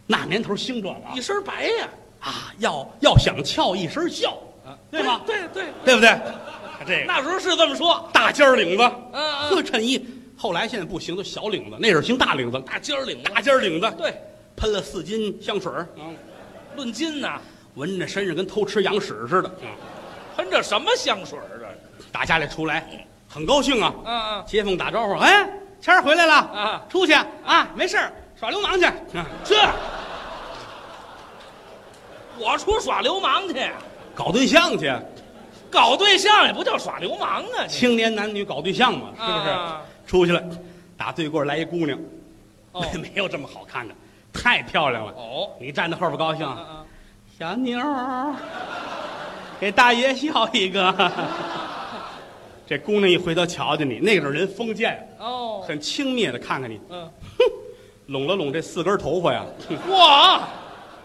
[0.06, 1.88] 那年头兴这个啊一身白呀。
[2.20, 6.18] 啊，要要想翘一身孝，啊，对吧对对，对不对？
[6.86, 8.08] 这个那时候是这么说。
[8.12, 10.04] 大尖儿领子，嗯呵嗯，衬衣。
[10.36, 13.30] 后来现在不行，都小领子，那阵儿兴大领子，大尖儿领子。
[13.32, 14.14] 大尖儿领子，对，
[14.56, 16.10] 喷了四斤香水儿啊，
[16.76, 17.40] 论斤呐，
[17.74, 19.50] 闻着身上跟偷吃羊屎似的。
[19.62, 19.68] 嗯，
[20.36, 21.67] 喷着什么香水儿啊？
[22.12, 22.84] 打家里出来，
[23.28, 23.92] 很高兴啊。
[24.04, 25.48] 嗯嗯，街坊打招呼，哎，
[25.80, 26.34] 谦儿回来了。
[26.34, 26.82] 啊。
[26.88, 27.12] 出去。
[27.12, 28.84] 啊，没事儿耍流氓去。
[28.84, 29.56] 啊这，
[32.38, 33.54] 我出耍流氓去，
[34.14, 34.92] 搞对象去，
[35.70, 37.66] 搞对象也不叫耍流氓啊！
[37.68, 39.50] 青年男女搞对象嘛，是不是？
[39.50, 40.42] 啊出去了，
[40.96, 41.98] 打对过来一姑娘，
[42.72, 42.84] 哦。
[42.94, 43.94] 没有这么好看的，
[44.32, 45.12] 太漂亮了。
[45.12, 46.52] 哦，你站在后边高兴，啊。
[46.52, 46.84] 啊
[47.38, 48.34] 小妞儿，
[49.60, 50.92] 给大爷笑一个。
[52.68, 57.44] 这姑娘一回头瞧见你，那个人封建，哦，很轻蔑的看看你，嗯，哼
[58.08, 59.42] 拢了拢这四根头发呀，
[59.88, 60.46] 哇，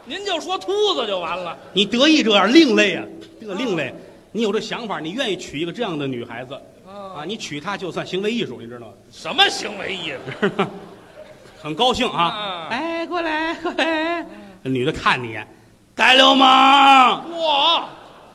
[0.03, 1.57] 您就说秃子就完了。
[1.71, 3.05] 你得意这样另类啊，
[3.39, 3.95] 这个另类，
[4.33, 6.53] 你有这想法，你愿意娶一个这样的女孩子
[6.85, 7.23] 啊？
[7.25, 8.93] 你娶她就算行为艺术，你知道吗？
[9.09, 10.19] 什么行为艺术？
[11.63, 12.67] 很高兴啊啊！
[12.71, 14.25] 哎，过来过来，
[14.61, 15.47] 那女的看你一眼，
[15.95, 17.87] 大流氓，哇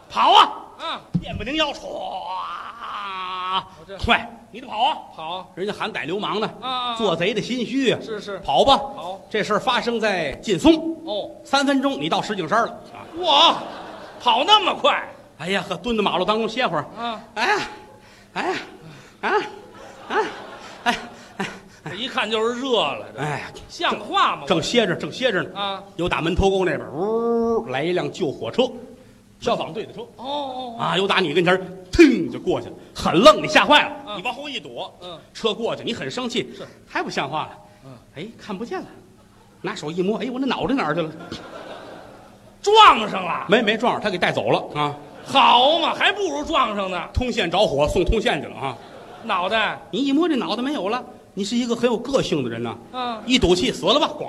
[0.09, 0.55] 跑啊！
[0.79, 2.23] 啊，电不灵腰，唰，
[3.89, 4.99] 这快，你得跑啊！
[5.17, 7.99] 跑，人家喊逮流氓呢，啊做贼的心虚啊！
[8.05, 8.77] 是是跑吧！
[8.77, 13.01] 好这事儿发生在劲松，哦，三分钟你到石景山了啊！
[13.23, 13.63] 哇，
[14.21, 15.03] 跑那么快
[15.39, 16.85] 哎呀，呵，蹲在马路当中歇会儿。
[16.99, 17.19] 啊！
[17.35, 17.61] 哎呀，
[18.35, 18.57] 哎呀，
[19.23, 19.31] 啊
[20.09, 20.19] 啊，
[20.85, 20.97] 哎
[21.89, 24.43] 这一看就是热了，这哎呀，像话吗？
[24.47, 25.59] 正歇着，正歇着呢。
[25.59, 28.65] 啊，有打门头沟那边，呜，来一辆救火车，
[29.41, 30.01] 消防队的车。
[30.17, 34.19] 哦哦，啊，有打你跟前儿，腾就过去了，很愣，你吓坏了，嗯。
[34.19, 36.67] 你往后一躲，嗯，车过去，你很生气，是。
[36.91, 37.51] 太不像话了，
[37.85, 38.87] 嗯，哎，看不见了，
[39.63, 41.11] 拿手一摸，哎，我那脑袋哪儿去了？
[42.61, 44.95] 撞上了，没没撞上，他给带走了啊！
[45.25, 47.09] 好嘛，还不如撞上呢。
[47.15, 48.77] 通线着火，送通线去了啊！
[49.25, 54.27] 脑袋，你一摸这脑袋没有了，你是一个很有个性的人呐、嗯，一赌气死了吧，咣，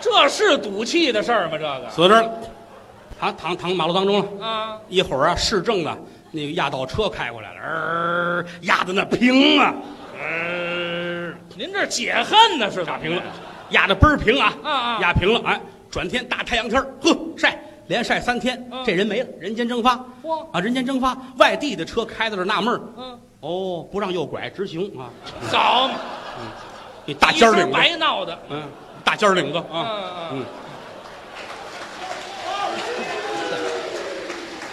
[0.00, 1.58] 这是赌气的事儿吗？
[1.58, 1.90] 这个？
[1.90, 2.32] 死这儿了，
[3.20, 4.46] 躺躺躺马路当中了。
[4.46, 5.96] 啊，一会儿啊，市政的
[6.30, 9.74] 那个压道车开过来了，呃，压的那平啊，
[10.18, 12.92] 呃，您这解恨呢是吧？
[12.92, 13.22] 压平了，
[13.70, 14.98] 压的倍儿平啊，啊啊。
[15.00, 18.82] 压平了，哎，转天大太阳天儿呵，晒，连晒三天，嗯。
[18.86, 20.46] 这人没了，人间蒸发，嚯。
[20.52, 25.10] 啊，人间蒸发，外地的车开到这纳闷儿嗯，哦，不让右拐直行啊，
[25.52, 25.94] 好嘛，
[27.04, 28.62] 你大尖儿领子，白闹的，嗯，
[29.04, 30.44] 大尖儿领子啊，嗯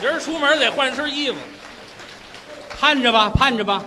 [0.01, 1.37] 明儿出门得换身衣服。
[2.79, 3.83] 盼着吧，盼着吧，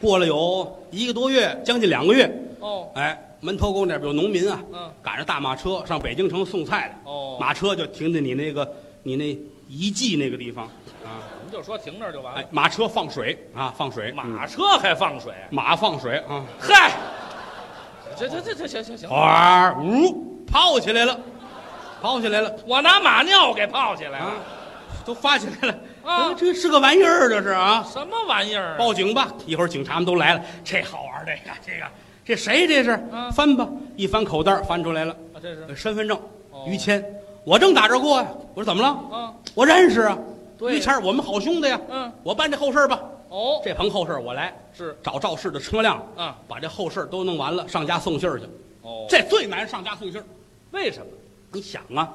[0.00, 4.92] 过了有一个多月，将近两个月，哦，哎，门头沟那边有农民啊，嗯。
[5.02, 7.38] 赶着大马车上北京城送菜来，哦。
[7.40, 8.70] 马车就停在你那个
[9.02, 9.26] 你那
[9.66, 10.66] 遗迹那个地方
[11.02, 12.40] 啊，您就说停那儿就完了。
[12.40, 14.46] 哎。，马车放水啊，放水，马嗯。
[14.46, 15.32] 车还放水？
[15.48, 16.92] 马放水啊，嗨，
[18.18, 21.18] 这这这这行行行，哗呜泡起来了，
[22.02, 22.54] 泡起来了。
[22.66, 24.18] 我拿马尿给泡起来
[25.04, 28.76] 都发起来了啊呃这是个玩意儿，这是啊，什么玩意儿啊？
[28.78, 29.32] 报警吧！
[29.46, 31.86] 一会儿警察们都来了，这好玩儿，这个这个
[32.24, 32.90] 这谁这是？
[33.12, 36.18] 啊翻吧，一翻口袋儿翻出来了，啊这是呃身份证
[36.50, 37.04] 哦，于谦。
[37.44, 38.88] 我正打这过呀，我说怎么了？
[39.16, 40.18] 啊，我认识啊，
[40.58, 41.78] 对于谦儿，我们好兄弟呀。
[41.90, 48.46] 嗯，我办这后事儿吧，哦，这棚后事儿我来，是找肇事的车辆，啊，把这后事儿都弄完了，上家送信儿去。
[48.82, 50.24] 哦，这最难，上家送信儿。
[50.70, 51.06] 为什么？
[51.52, 52.12] 你想啊，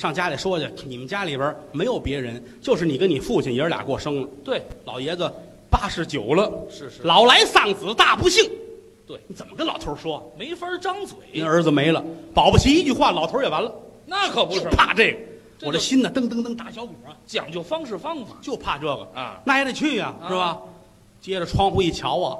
[0.00, 4.28] 上家里说去，你们家里边没有别人，就是你跟你父亲爷儿俩过生了。
[4.42, 5.30] 对，老爷子
[5.68, 8.50] 八十九了，是是老来丧子，大不幸。
[9.06, 10.32] 对，你怎么跟老头说？
[10.38, 13.70] 没法张嘴您，儿子没了，保不齐一句话，老头也完了。
[14.06, 15.18] 那可不是就怕这个，
[15.58, 20.58] 这我这心呢，噔噔噔打小鼓啊，讲究方式方法就怕这个啊，那也得去呀，啊是吧？
[21.20, 22.38] 接着窗户一瞧啊，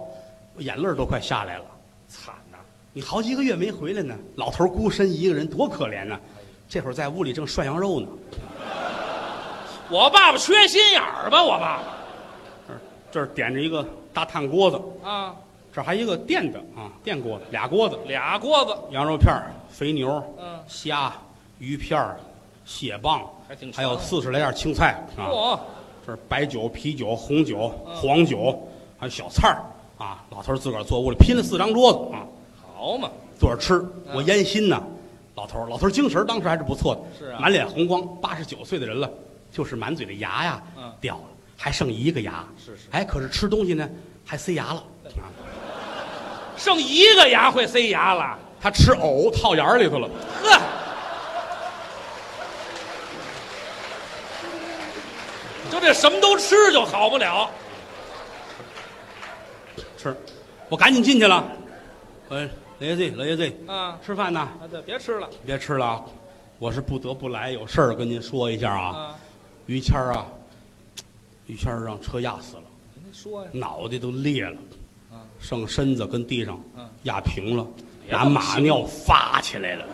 [0.56, 1.64] 我眼泪儿都快下来了。
[2.08, 2.56] 惨呐！
[2.94, 6.18] 你好几个月没回来呢，老头孤身一个人，多可怜呐！
[6.70, 8.06] 这会儿在屋里正涮羊肉呢，
[9.90, 11.42] 我爸爸缺心眼儿吧？
[11.42, 11.82] 我爸爸
[13.10, 15.34] 这儿点着一个大炭锅子，啊，
[15.74, 21.12] 这儿还一个电的啊，电锅子，俩锅子，俩锅子，羊肉片儿、肥牛、嗯，虾、
[21.58, 22.20] 鱼片儿、
[22.64, 25.26] 蟹棒，还挺还有四十来样青菜啊。
[25.26, 25.58] 嚯，
[26.06, 28.56] 这是白酒、啤酒、红酒、嗯黄酒，
[28.96, 29.58] 还有小菜儿
[29.98, 30.22] 啊。
[30.30, 32.22] 老头儿自个儿坐屋里拼了四张桌子啊，
[32.76, 33.84] 好嘛，坐着吃。
[34.14, 34.80] 我烟心呐，
[35.40, 39.10] 老头儿，老头儿精神儿当时还是不错的，是啊满脸红光，八十九岁的人了，
[39.50, 41.22] 就是满嘴的牙呀嗯掉了，
[41.56, 42.44] 还剩一个牙。
[42.62, 43.88] 是是哎，可是吃东西呢
[44.22, 44.84] 还塞牙了
[45.16, 45.32] 啊。
[46.58, 50.10] 剩一个牙会塞牙了，他吃藕套眼儿里头了，
[50.44, 50.60] 呵，
[55.72, 57.50] 就这什么都吃就好不了。
[59.96, 60.14] 吃。
[60.68, 61.50] 我赶紧进去了，
[62.28, 62.46] 呃，
[62.80, 64.40] 老爷子，老爷子，啊吃饭呢？
[64.40, 66.04] 啊，对，别吃了别吃了啊！
[66.58, 68.96] 我是不得不来，有事儿跟您说一下啊。
[68.96, 69.14] 啊！
[69.66, 70.26] 于谦儿啊，
[71.46, 72.62] 于谦儿让车压死了，
[72.94, 74.56] 您说呀，脑袋都裂了，
[75.12, 77.66] 啊剩身子跟地上嗯压平了，
[78.08, 79.84] 拿马尿发起来了，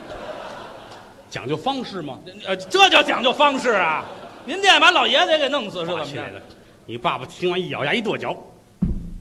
[1.28, 2.20] 讲究方式吗？
[2.46, 4.04] 呃，这叫讲究方式啊！
[4.44, 6.04] 您这把老爷子也给弄死是怎么着？
[6.04, 6.40] 发起来了。
[6.86, 8.32] 你爸爸听完一咬牙一跺脚，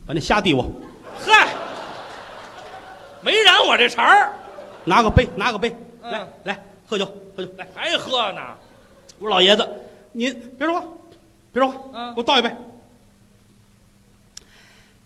[0.06, 0.72] 把那虾递我，
[1.20, 1.52] 嗨，
[3.26, 4.32] 没染我这茬儿，
[4.84, 7.68] 拿个杯，拿个杯，嗯来来喝酒，喝酒来。
[7.74, 8.42] 还喝呢？
[9.18, 9.68] 我说老爷子，
[10.12, 10.86] 您别说话，
[11.52, 12.56] 别说话，嗯给我倒一杯。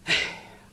[0.08, 0.14] 哎，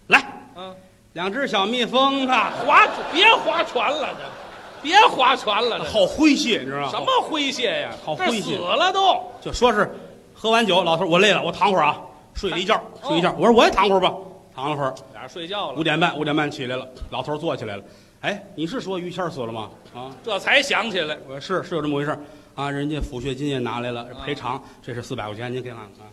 [0.09, 0.25] 来，
[0.57, 0.75] 嗯，
[1.13, 6.91] 两只小蜜蜂啊，划别划船了，这别划船了，这好诙谐，你知道吗？
[6.91, 7.91] 什么诙谐呀？
[7.93, 9.23] 这好诙谐死了都。
[9.41, 9.89] 就说是
[10.35, 11.97] 喝完酒，老头儿我累了，我躺会儿啊，
[12.35, 13.33] 睡了一觉，睡一觉。
[13.39, 14.13] 我说我也躺会儿吧，
[14.53, 14.93] 躺了会儿，
[15.29, 17.83] 睡觉了，五点半，五点半起来了，老头儿坐起来了。
[18.21, 19.71] 哎，你是说于谦儿死了吗？
[19.95, 21.17] 啊，这才想起来。
[21.29, 22.19] 我说是是有这么回事儿
[22.55, 26.11] 啊，人家抚恤金也拿来了，赔偿这是四百块钱，您给俺看啊，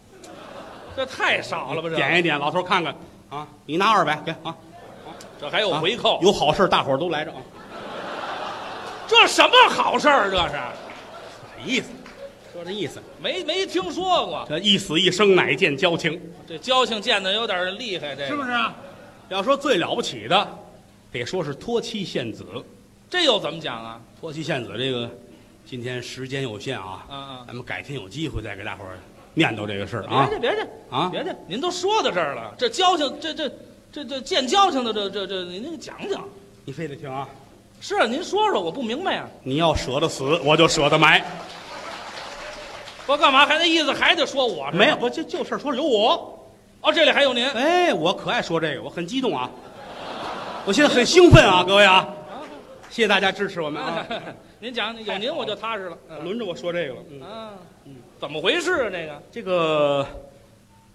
[0.96, 1.90] 这太少了吧？
[1.90, 2.94] 这点一点，老头儿看看
[3.30, 4.56] 啊，你拿二百给啊，
[5.40, 6.20] 这还有啊回扣？
[6.22, 7.38] 有好事儿大伙儿都来着啊，
[9.08, 10.30] 这什么好事儿？
[10.30, 10.54] 这是
[11.58, 11.88] 这意思，
[12.52, 14.46] 说这意思，没没听说过。
[14.48, 18.32] 这一死一生乃见交情，这交情见的有点厉害，这是？
[18.32, 18.76] 是不是啊？
[19.34, 20.48] 要说最了不起的，
[21.12, 22.46] 得说是托妻献子。
[23.10, 24.00] 这又怎么讲啊？
[24.22, 25.10] 托妻献子这个，
[25.66, 27.44] 今天时间有限啊，嗯嗯！
[27.48, 29.00] 咱们改天有机会再给大伙儿
[29.34, 31.10] 念叨这个事儿啊别介，别介啊！
[31.12, 33.52] 别介，您都说到这儿了，这交情，这这
[33.92, 36.24] 这这见交情的，这这这，您讲讲。
[36.64, 37.28] 你非得听啊！
[37.82, 39.28] 是啊，您说说，我不明白啊。
[39.42, 41.26] 你要舍得死，我就舍得埋。
[43.08, 46.40] 我干嘛还那意思还得说我没有，不就就事儿说有我。
[46.84, 47.48] 哦，这里还有您。
[47.52, 49.50] 哎，我可爱说这个，我很激动啊！
[50.66, 52.06] 我现在很兴奋啊，各位啊！
[52.90, 54.06] 谢谢大家支持我们啊！
[54.60, 55.98] 您讲，有您我就踏实了。
[56.10, 57.00] 嗯轮着我说这个了。
[57.10, 57.54] 嗯，啊，
[58.20, 58.90] 怎么回事啊？
[58.92, 60.08] 这个这个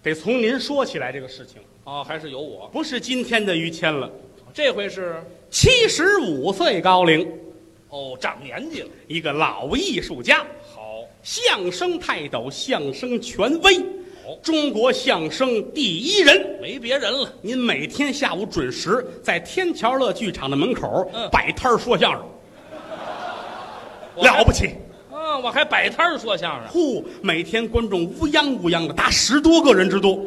[0.03, 2.69] 得从您说起来，这个事情哦，还是有我。
[2.69, 4.11] 不是今天的于谦了，
[4.53, 7.27] 这回是七十五岁高龄，
[7.89, 8.89] 哦，长年纪了。
[9.07, 13.83] 一个老艺术家，好，相声泰斗，相声权威，
[14.29, 16.59] 好，中国相声第一人。
[16.61, 17.33] 没别人了。
[17.41, 22.23] 您每天下午准时在天桥乐剧场的门口嗯摆摊儿说相声，
[24.15, 24.75] 我还了不起！
[25.11, 25.39] 啊！
[25.39, 30.23] 我还摆摊儿说相声，呼，每天观众乌泱乌泱的，达十多个人之多，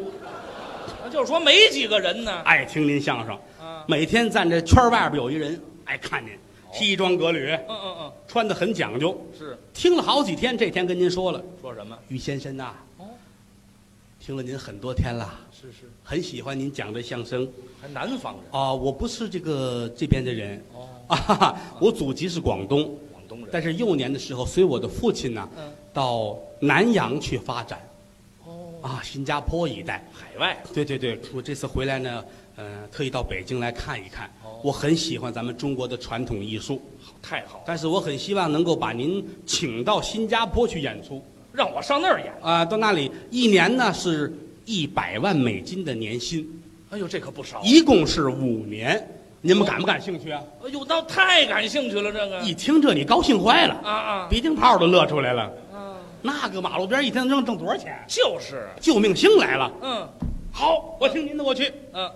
[1.04, 2.40] 那就是说没几个人呢。
[2.44, 3.38] 爱听您相声。
[3.60, 6.32] 啊，每天站这圈外边有一人爱看您，
[6.72, 9.16] 西装革履，嗯嗯嗯，穿的很讲究。
[9.38, 11.96] 是听了好几天，这天跟您说了，说什么？
[12.08, 12.91] 于先生呐，哦，
[14.24, 17.48] 听了您很多天了，是是，很喜欢您讲的相声。
[17.80, 18.44] 还南方人。
[18.52, 18.72] 啊。
[18.72, 20.62] 我不是这个这边的人。
[20.72, 23.48] 哦，啊哈哈， 我祖籍是广东，广东人。
[23.50, 27.80] 但是幼年的时候随我的父亲呢，嗯，到南洋去发展。
[28.46, 30.08] 哦，啊，新加坡一带。
[30.12, 30.62] 海外。
[30.72, 34.28] 对对对，我这次回来呢，呃，特意到北京来看一看。
[34.44, 34.60] 哦。
[34.62, 36.80] 我很喜欢咱们中国的传统艺术，
[37.20, 41.20] 太好了，但是我很希望能够把您请到新加坡去演出
[41.52, 42.32] 让我上那儿演。
[42.42, 44.32] 啊、到那里一年呢是
[44.64, 46.48] 一百万美金的年薪，
[46.90, 47.60] 哎呦，这可不少。
[47.62, 49.06] 一共是五年。
[49.44, 50.40] 你们感不感兴趣啊？
[50.64, 55.42] 哎呦，那太感兴趣了，这个一听这你高兴坏了，啊啊鼻涕泡都乐出来了。
[55.74, 57.92] 啊，那个马路边一天能挣多少钱？
[58.06, 59.72] 就是，救命星来了！
[59.82, 60.08] 嗯
[60.52, 61.72] 好，我听您的，我去。
[61.92, 62.08] 嗯，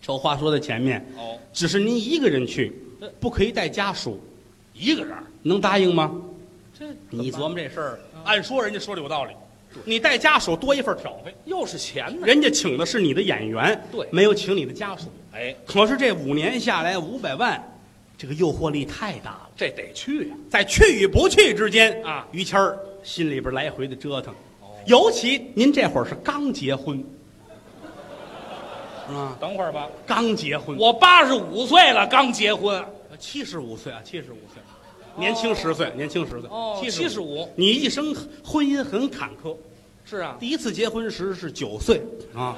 [0.00, 2.72] 丑话说在前面，哦，只是您一个人去，
[3.18, 4.20] 不可以带家属，
[4.72, 6.12] 一个人，能答应吗？
[6.78, 9.32] 这你琢磨这事儿，按说人家说的有道理，
[9.84, 12.26] 你带家属多一份挑费，又是钱呢。
[12.26, 14.06] 人家请的是你的演员，对。
[14.10, 15.04] 没有请你的家属。
[15.32, 17.62] 哎，可是这五年下来五百万，
[18.18, 20.34] 这个诱惑力太大了，这得去呀。
[20.50, 22.26] 在去与不去之间啊。
[22.32, 24.34] 于谦儿心里边来回的折腾，
[24.86, 27.02] 尤其您这会儿是刚结婚，
[29.08, 29.36] 是 吧？
[29.40, 32.84] 等会儿吧，刚结婚，我八十五岁了，刚结婚。
[33.18, 34.59] 七十五岁啊，七十五岁，
[35.16, 37.42] 年轻十岁，年轻十岁，哦，七十五。
[37.42, 39.54] 五，你一生婚姻很坎坷，
[40.04, 42.00] 是啊，第一次结婚时是九岁
[42.34, 42.56] 啊，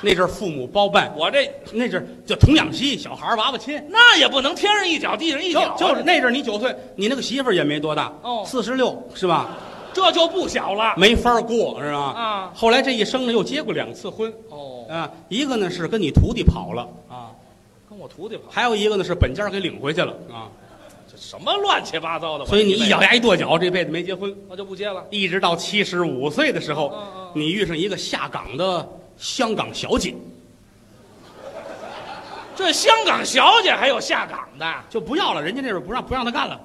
[0.00, 3.82] 那阵儿父母包办，我这那阵儿叫童养媳，小孩儿娃娃亲。
[3.88, 8.42] 那也不能天上一脚地上一脚啊，就是那阵儿你九岁，你那个媳妇儿也没多大，哦。
[8.46, 9.56] 四十六是吧？
[9.92, 10.94] 这就不小了。
[10.96, 11.98] 没法儿过是吧？
[11.98, 12.52] 啊。
[12.54, 14.32] 后来这一生呢，又结过两次婚。
[14.48, 16.88] 哦，啊，一个呢是跟你徒弟跑了。
[17.10, 17.28] 啊，
[17.88, 20.61] 跟我徒弟跑，还有一个呢是本家给领回去了啊，这
[21.22, 22.44] 什么乱七八糟的？
[22.44, 24.34] 所以你一咬，牙一跺脚，这辈子没结婚。
[24.48, 25.06] 我就不结了。
[25.08, 26.92] 一直到七十五岁的时候，
[27.32, 30.12] 你遇上一个下岗的香港小姐，
[32.56, 34.74] 这香港小姐还有下岗的？
[34.90, 36.60] 就不要了，人家那边不让不让她干了，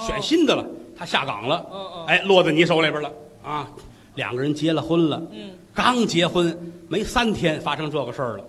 [0.00, 0.66] 选新的了，
[0.98, 1.64] 她下岗了，
[2.08, 3.12] 哎，落在你手里边了
[3.44, 3.70] 啊。
[4.16, 8.44] 两个人结了婚了，嗯，刚结婚没三天发生这个事儿了，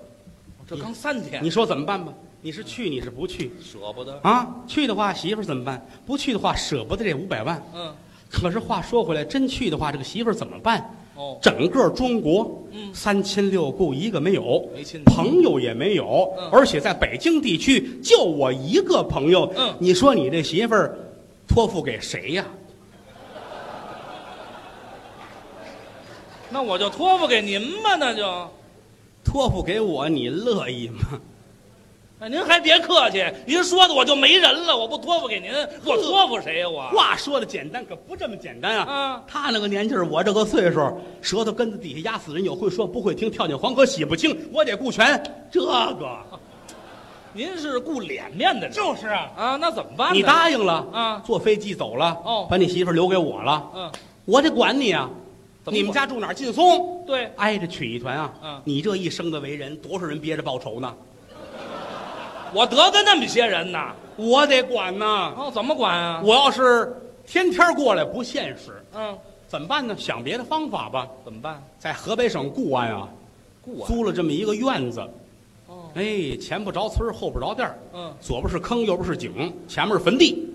[0.68, 2.12] 这刚三天，你说怎么办吧？
[2.44, 4.20] 你是去你是不去舍不得。
[4.22, 4.54] 啊？
[4.68, 5.84] 去的话媳妇儿怎么办？
[6.06, 7.64] 不去的话舍不得这五百万。
[7.74, 7.96] 嗯，
[8.30, 10.94] 可是话说回来，真去的话，这个媳妇儿怎么办？
[11.16, 19.50] 哦，整个中国，嗯三亲六故一个没有，没亲戚朋友也没有，嗯而且在北京地区就我一个朋友。
[19.56, 20.98] 嗯你说你这媳妇儿
[21.48, 22.46] 托付给谁呀？
[26.50, 28.50] 那我就托付给您吧，那就。
[29.24, 31.22] 托付给我，你乐意吗？
[32.24, 35.52] 哎，您还别客气，您说的我就没人了，我不托付给您，
[35.84, 36.70] 我托付谁呀？
[36.70, 38.84] 我话说的简单，可不这么简单啊！
[38.90, 40.80] 啊他那个年纪儿，我这个岁数，
[41.22, 46.18] 舌头根子底下压死人，有会说不会听，跳进黄河洗不清，我得顾全这个。
[47.36, 50.14] 您是顾脸面的人，就是啊，啊，那怎么办呢？
[50.16, 53.92] 你答应了啊坐飞机走了，哦把你媳妇儿留给我了，嗯，
[54.24, 55.10] 我得管你啊。
[55.66, 56.34] 怎么你们家住哪儿？
[56.34, 58.34] 劲松，对，挨着曲艺团啊。
[58.42, 60.94] 嗯你这一生的为人，多少人憋着报仇呢？
[62.54, 63.80] 我得罪那么些人呢，
[64.16, 65.34] 我得管呐。
[65.38, 66.22] 哦，怎么管啊？
[66.24, 69.96] 我要是天天过来不现实，嗯，怎么办呢？
[69.98, 71.08] 想别的方法吧。
[71.24, 71.62] 怎么办？
[71.80, 73.08] 在河北省固安啊，
[73.62, 75.02] 顾啊，租了这么一个院子，
[75.68, 77.78] 哦，哎，前不着村儿后不着店儿。
[77.94, 80.48] 嗯，左边是坑，右边是井，前面是坟地，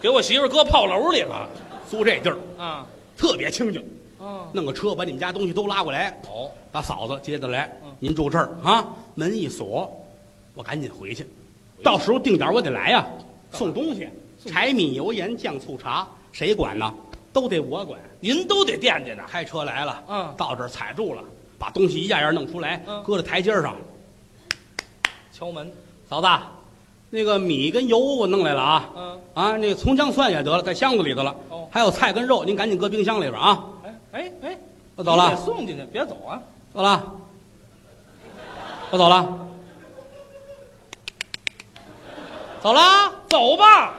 [0.00, 1.48] 给我媳妇儿搁炮楼里了。
[1.90, 2.38] 租这地儿。
[2.58, 2.86] 啊，
[3.16, 3.84] 特别清静，
[4.18, 7.70] 哦，弄个车把你们家东西都拉过来，哦，把嫂子接着来。
[7.84, 9.90] 嗯，您住这儿啊，门一锁，
[10.54, 11.26] 我赶紧回去，
[11.82, 13.06] 到时候定点我得来呀，
[13.50, 14.08] 送东西，
[14.46, 16.92] 柴米油盐酱醋茶，谁管呢？
[17.32, 17.98] 都得我管。
[18.20, 19.22] 您都得惦记着。
[19.26, 20.34] 开车来了，嗯。
[20.36, 21.22] 到这儿踩住了，
[21.58, 23.02] 把东西一样样弄出来，嗯。
[23.02, 23.74] 搁在台阶上。
[25.32, 25.72] 敲门，
[26.08, 26.28] 嫂子，
[27.08, 31.34] 那个米跟油我弄来了啊，嗯，啊，那个葱姜蒜也得了，在箱子里头了。
[31.48, 31.66] 哦。
[31.70, 33.64] 还有菜跟肉，您赶紧搁冰箱里边啊。
[33.82, 34.58] 哎哎哎，
[34.96, 35.30] 我走了。
[35.30, 36.40] 你得送进去，别走啊。
[36.74, 37.12] 走了，
[38.90, 39.38] 我走了，
[42.62, 43.12] 走了。
[43.28, 43.94] 走吧。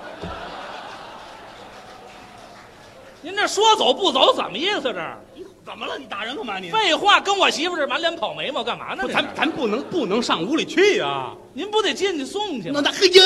[3.22, 4.82] 您这说走不走，怎么意思？
[4.84, 5.02] 这
[5.34, 5.98] 你怎么了？
[5.98, 6.70] 你打人干嘛你？
[6.70, 9.04] 废话，跟我媳妇这满脸跑眉毛，干嘛呢？
[9.04, 12.82] 不，咱咱不能不能上屋里去呀、您不得进去送去吗？
[12.84, 13.24] 那那嘿呀，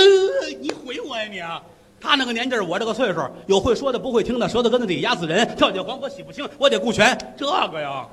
[0.61, 1.61] 你毁我呀你啊！
[1.99, 8.05] 他那个年纪儿，我这个岁数，有会说的不会听的，舌头根子底下压死人，跳进黄河洗不清，我得顾全这个呀。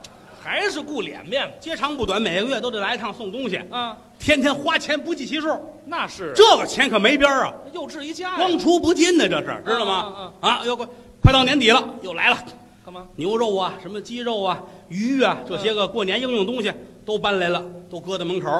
[0.44, 3.96] 还是顾脸面接长不短，每个月都得来一趟送东西，啊？
[4.18, 6.34] 天天花钱不计其数，那是。
[6.36, 8.36] 这个钱可没边儿啊，又置一家呀。
[8.36, 10.32] 光出不进呢，这是知道嗯吗？
[10.40, 10.86] 啊，又快
[11.22, 12.36] 快到年底了，又来了，
[12.84, 13.06] 干嘛？
[13.16, 16.70] 牛肉啊，什么鸡肉啊、鱼啊，这些个过年应用东西
[17.06, 18.50] 都搬来了，都搁在门口，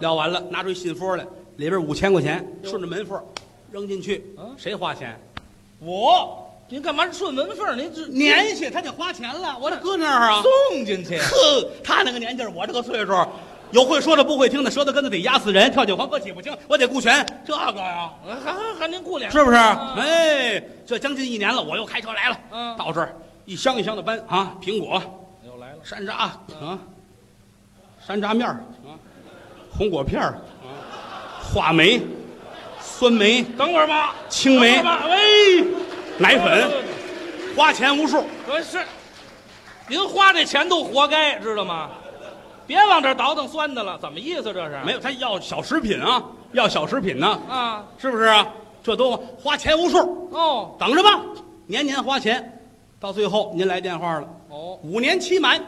[0.00, 1.26] 撂完了，拿出一信封来，
[1.56, 3.22] 里边五千块钱，顺着门缝
[3.70, 4.24] 扔进去。
[4.38, 5.14] 嗯，谁花钱？
[5.78, 7.76] 我您干嘛顺门缝儿？
[7.76, 10.42] 您这年下他得花钱了，我得搁那儿啊。
[10.70, 11.18] 送进去。
[11.18, 13.12] 呵，他那个年纪儿，我这个岁数，
[13.70, 18.10] 有会说的不会听的，舌头根子得压死人，跳进黄河洗不清，我得顾全这个呀，
[18.42, 19.56] 还还还您顾脸是不是？
[19.56, 19.94] 啊。
[19.98, 22.76] 哎，这将近一年了，我又开车来了，嗯。
[22.78, 25.02] 到这儿一箱一箱的搬啊，苹果、
[25.46, 25.78] 又来了。
[25.84, 26.78] 山楂啊，
[28.04, 28.54] 山楂面儿
[28.86, 28.96] 啊，
[29.76, 30.28] 红果片儿
[30.62, 32.00] 啊，话梅、
[32.80, 34.76] 酸梅、等会儿吧，青梅。
[34.76, 35.64] 等会儿吧喂，
[36.18, 36.70] 奶粉，
[37.56, 38.22] 花钱无数。
[38.46, 38.84] 不是，
[39.88, 41.90] 您花这钱都活该，知道吗？
[42.66, 44.44] 别往这倒腾酸的了，怎么意思？
[44.44, 47.84] 这是没有，他要小食品啊，要小食品呢，啊？
[47.98, 48.46] 是不是啊？
[48.82, 51.20] 这都花钱无数，哦等着吧，
[51.66, 52.60] 年年花钱，
[53.00, 55.62] 到最后您来电话了，哦五年期满，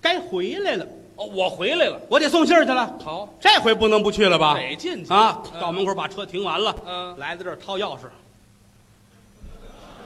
[0.00, 2.00] 该回来了，哦，我回来了。
[2.08, 2.94] 我得送信儿去了。
[3.04, 4.54] 好，这回不能不去了吧？
[4.54, 5.42] 得进去啊！
[5.54, 8.00] 嗯到门口把车停完了，嗯来到这儿掏钥匙，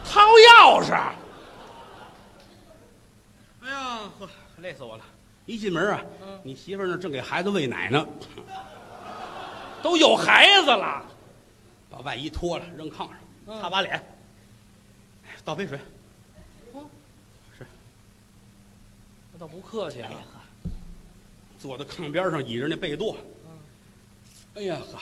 [0.05, 0.93] 掏钥匙。
[3.63, 4.29] 哎呀呵，
[4.59, 5.05] 累死我了！
[5.47, 6.41] 一进门啊，嗯。
[6.43, 8.07] 你媳妇儿那儿正给孩子喂奶呢，
[9.83, 11.05] 都有孩子了，
[11.91, 13.11] 把外衣脱了扔炕上，
[13.47, 13.61] 嗯。
[13.61, 13.95] 擦把脸，
[15.25, 15.79] 哎倒杯水，
[19.33, 20.11] 那倒不客气啊。
[21.59, 23.15] 坐在炕边上倚着那被垛。
[24.55, 24.99] 哎呀呵，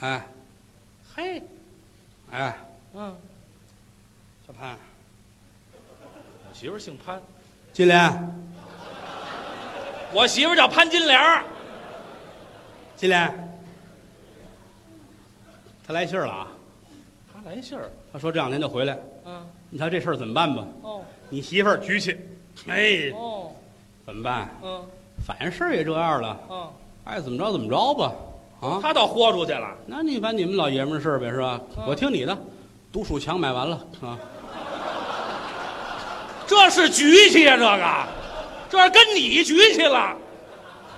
[0.00, 0.26] 哎，
[1.14, 1.42] 嘿，
[2.30, 2.58] 哎，
[2.94, 3.16] 嗯，
[4.46, 4.76] 小潘，
[6.48, 7.20] 我媳妇儿姓潘，
[7.72, 8.12] 金莲，
[10.12, 11.42] 我媳妇儿叫潘金莲儿。
[12.94, 13.58] 金莲，
[15.86, 16.48] 他来信儿了啊！
[17.32, 17.90] 他来信儿。
[18.12, 20.64] 他说这两天就回来，嗯，你瞧这事儿怎么办吧？
[20.82, 22.16] 哦你媳妇儿举起，
[22.68, 23.50] 哎，哦，
[24.04, 24.48] 怎么办？
[24.62, 24.84] 嗯
[25.26, 26.70] 反正事儿也这样了，嗯，
[27.04, 28.12] 爱怎么着怎么着吧，
[28.60, 29.74] 啊，他倒豁出去了。
[29.86, 31.58] 那你把你们老爷们儿事儿呗，是吧？
[31.78, 32.36] 嗯我听你的，
[32.92, 34.18] 独鼠强买完了啊，
[36.46, 38.06] 这是局气呀、这个，
[38.70, 40.16] 这是跟你局气了。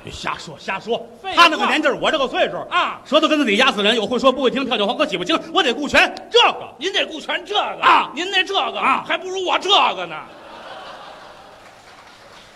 [0.04, 6.74] 你瞎说瞎说他那个年纪儿，我这个岁数啊舌头跟子底压死人，有会说不会听，跳跳黄河洗不清，我得顾全这个。
[6.78, 10.16] 您得顾全这个啊您那这个啊还不如我这个呢。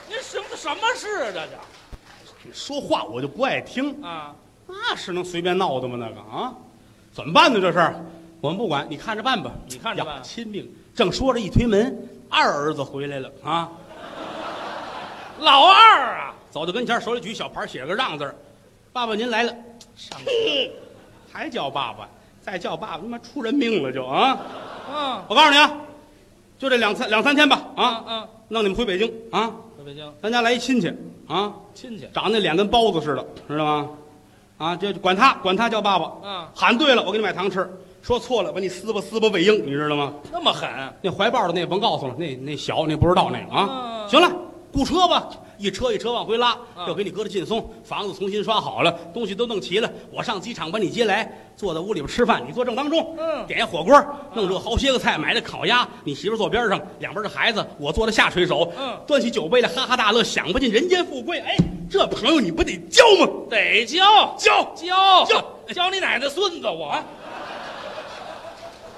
[0.09, 1.41] 您什么什么事啊这
[2.45, 4.33] 你说话我就不爱听，啊？
[4.67, 5.97] 那是能随便闹的吗？
[5.99, 6.55] 那个啊，
[7.13, 7.61] 怎么办呢？
[7.61, 7.97] 这事儿
[8.41, 9.51] 我们不管，你看着办吧。
[9.69, 10.73] 你看着办亲命。
[10.95, 13.69] 正说着，一推门，二儿子回来了啊，
[15.41, 18.35] 老二啊，走到跟前，手里举小牌，写个让字儿。
[18.93, 19.55] 爸爸您来了，
[19.97, 20.19] 上
[21.33, 22.09] 还叫爸爸，
[22.41, 24.39] 再叫爸爸，他妈出人命了就啊！
[24.93, 25.25] 啊。
[25.29, 25.71] 我告诉你啊，
[26.59, 30.13] 就这两三两三天吧啊，嗯，弄你们回北京啊，回北京。
[30.23, 30.89] 咱家来一亲戚
[31.29, 33.89] 啊，亲戚，长得那脸跟包子似的，知道吗？
[34.59, 37.69] 啊，这管他管他叫爸爸，嗯喊对了我给你买糖吃，
[38.03, 40.13] 说错了把你撕吧撕吧喂鹰，你知道吗？
[40.33, 40.69] 那么狠，
[41.03, 43.69] 那怀抱的那甭告诉了，那那小那不知道那个啊。
[43.71, 44.29] 嗯行了，
[44.73, 45.29] 雇车吧，
[45.59, 53.95] 一车一车往回拉，嗯又给你搁的劲松，房子重新刷好了，东西都弄齐了，我上机场把你接来，坐在屋里边吃饭，你坐正当中，嗯点一火锅，
[54.35, 61.39] 弄这好些个菜，买的烤鸭，你媳妇坐边上，两边的孩子，我坐在下水手，嗯端起酒杯来，哈哈大乐，享不尽人间富贵。
[61.39, 61.55] 哎，
[61.89, 63.29] 这朋友你不得交吗？
[63.49, 66.97] 得交交交交交你奶奶孙子我。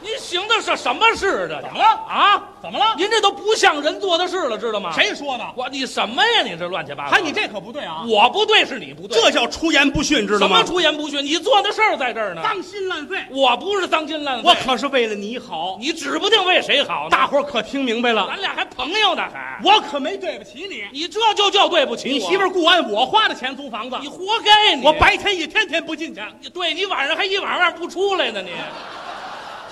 [0.02, 1.48] 您行的是什么事？
[1.48, 2.42] 这怎么了啊？
[2.60, 2.94] 怎么了？
[2.96, 4.92] 您这都不像人做的事了，知道吗？
[4.92, 5.44] 谁说的？
[5.56, 6.42] 我你什么呀？
[6.44, 7.10] 你这乱七八糟！
[7.10, 8.04] 还你这可不对啊！
[8.06, 10.68] 我不对是你不对，这叫出言不逊，知道吗什么？
[10.68, 11.24] 出言不逊？
[11.24, 12.42] 你做的事儿在这儿呢。
[12.42, 17.10] 脏心烂肺，我不是脏心烂肺，我可是为了你好，你指不定为谁好呢。
[17.10, 18.26] 大伙儿可听明白了？
[18.28, 20.84] 咱俩还朋友呢，还我可没对不起你。
[20.92, 24.84] 你这就叫对不起媳妇儿雇完我花的钱租房子，你活该你！
[24.84, 26.20] 我白天一天天不进去。
[26.40, 28.50] 你对你晚上还一晚上不出来呢，你。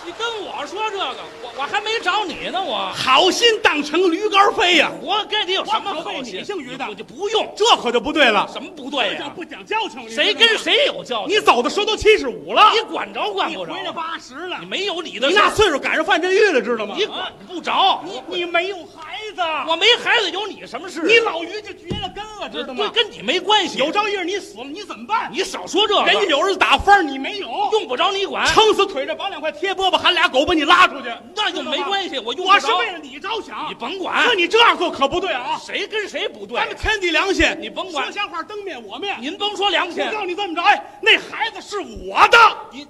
[0.05, 6.41] 你跟我说这个，我我还没找你呢，我好心当成驴肝肺呀、我跟你有什么好心？
[6.41, 8.49] 你姓于的我就不用，这可就不对了。
[8.53, 10.01] 什么不对呀、这叫不讲交情。
[10.03, 10.59] 你谁跟？
[10.59, 11.37] 谁有交情？
[11.37, 13.73] 你走的时候都七十五了，你管着管你不着？
[13.73, 16.95] 回来八十了你，没有你的你那岁数赶上范振玉了，知道吗？
[16.99, 18.03] 你管不着。
[18.05, 19.30] 你你没有孩子，
[19.67, 21.03] 我没孩子，有你什么事？
[21.03, 22.91] 你老于就绝了根了，知道对，吗？
[22.93, 23.79] 跟你没关系。
[23.79, 25.31] 有朝一日你死了，你怎么办？
[25.33, 32.19] 你少说这个，人家有儿子打分儿，你没有，用不着你管，撑死腿着绑两块贴饽饽，喊俩狗把你拉出去，那就没关系。
[32.19, 35.59] 我用不我是为了你着想，你甭管那，你这样做可不对啊！
[35.65, 39.15] 谁跟谁不对咱，们天地良心，你甭管说瞎话灯灭我灭。
[39.21, 42.39] 您甭说良心我，告诉你这么着，哎，那孩子是我的，
[42.73, 42.87] 你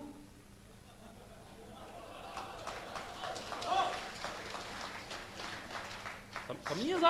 [6.46, 7.04] 怎么什么意思？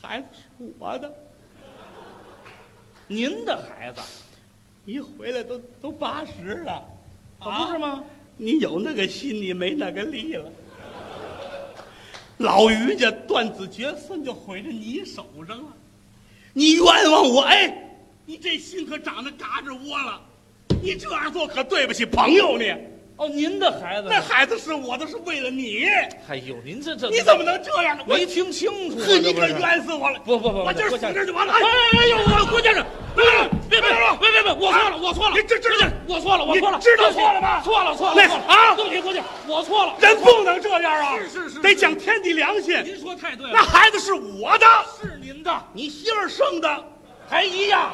[0.00, 0.26] 孩子
[0.56, 1.12] 是我的。
[3.08, 4.00] 您的孩子
[4.84, 6.80] 一回来都都八十了，
[7.40, 8.04] 可不是吗？
[8.36, 10.48] 你有那个心，你没那个力了。
[12.38, 15.72] 老于家断子绝孙就毁在你手上了，
[16.52, 17.42] 你冤枉我！
[17.42, 17.90] 哎，
[18.26, 20.22] 你这心可长得嘎吱窝了，
[20.80, 22.64] 你这样做可对不起朋友呢。
[23.20, 25.84] 哦，您的孩子那孩子是我的，是为了你，
[26.26, 28.02] 哎呦，您这这你怎么能这样呢？
[28.08, 30.18] 我没听清楚你可冤死我了！
[30.24, 31.52] 不不不，我今儿死这儿就完了。
[31.52, 32.82] 哎哎，哎呦，我郭先生，
[33.14, 33.22] 别
[33.68, 41.18] 别别别别别，我错了，我错了，你这知道我错了，我错了，知道错了吗错了错了，那错了啊对不起，郭先生，我错了，人不能这样啊！
[41.18, 42.82] 是是是得讲天地良心。
[42.82, 44.66] 您说太对了，那孩子是我的，
[44.98, 46.84] 是您的，你媳妇儿生的。
[47.28, 47.92] 还一样。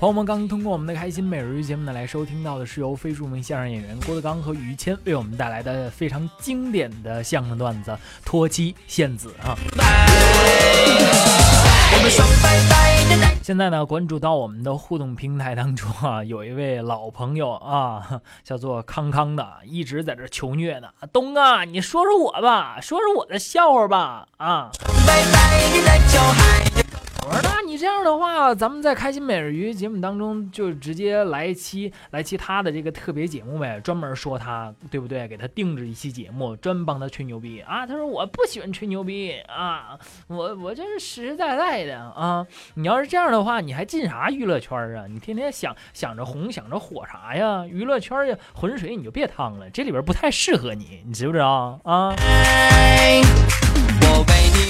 [0.00, 7.90] 朋友们，刚刚通过我们的开心每日节目呢，来收听到的是由非著名相声演员郭德纲和于谦为我们带来的非常经典的相声段子
[8.24, 9.54] 《脱妻献子》啊。
[13.42, 20.88] 现在呢，关注到我们的互动平台当中啊，有一位老朋友啊，叫做康康的，一直在这求虐呢。
[21.12, 24.70] 东啊，你说说我吧，说说我的笑话吧啊。
[25.06, 26.79] 拜拜的奶酒海。
[27.26, 35.28] 我说那你这样的话，咱们在开心每日鱼节目当中就直接来一期来期他的这个特别节目呗，专门说他，对不对？
[35.28, 37.86] 给他定制一期节目，专帮他吹牛逼啊。
[37.86, 42.46] 他说我不喜欢吹牛逼啊，我我这是实实在在的啊。
[42.74, 45.06] 你要是这样的话，你还进啥娱乐圈啊？
[45.06, 47.64] 你天天想想着红想着火啥呀？
[47.66, 52.14] 娱乐圈呀浑水你就别趟了，这里边不太适合你，你知不知道啊？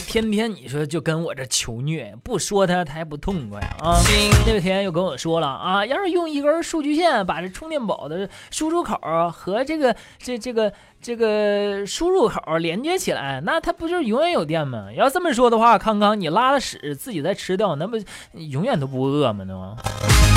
[0.07, 4.01] 天天你说就跟我这求虐，不说他他还不痛快啊！
[4.45, 8.99] 那天又跟我说了啊，要是用一根数据线把这充电宝的输出口
[9.31, 14.87] 和这个这这个这个输入口连接起来，那它不就是永远有电吗？
[14.97, 17.97] 要这么说的话，康康你拉了屎自己再吃掉，那不
[18.33, 19.45] 永远都不饿吗？
[19.47, 19.77] 那吗？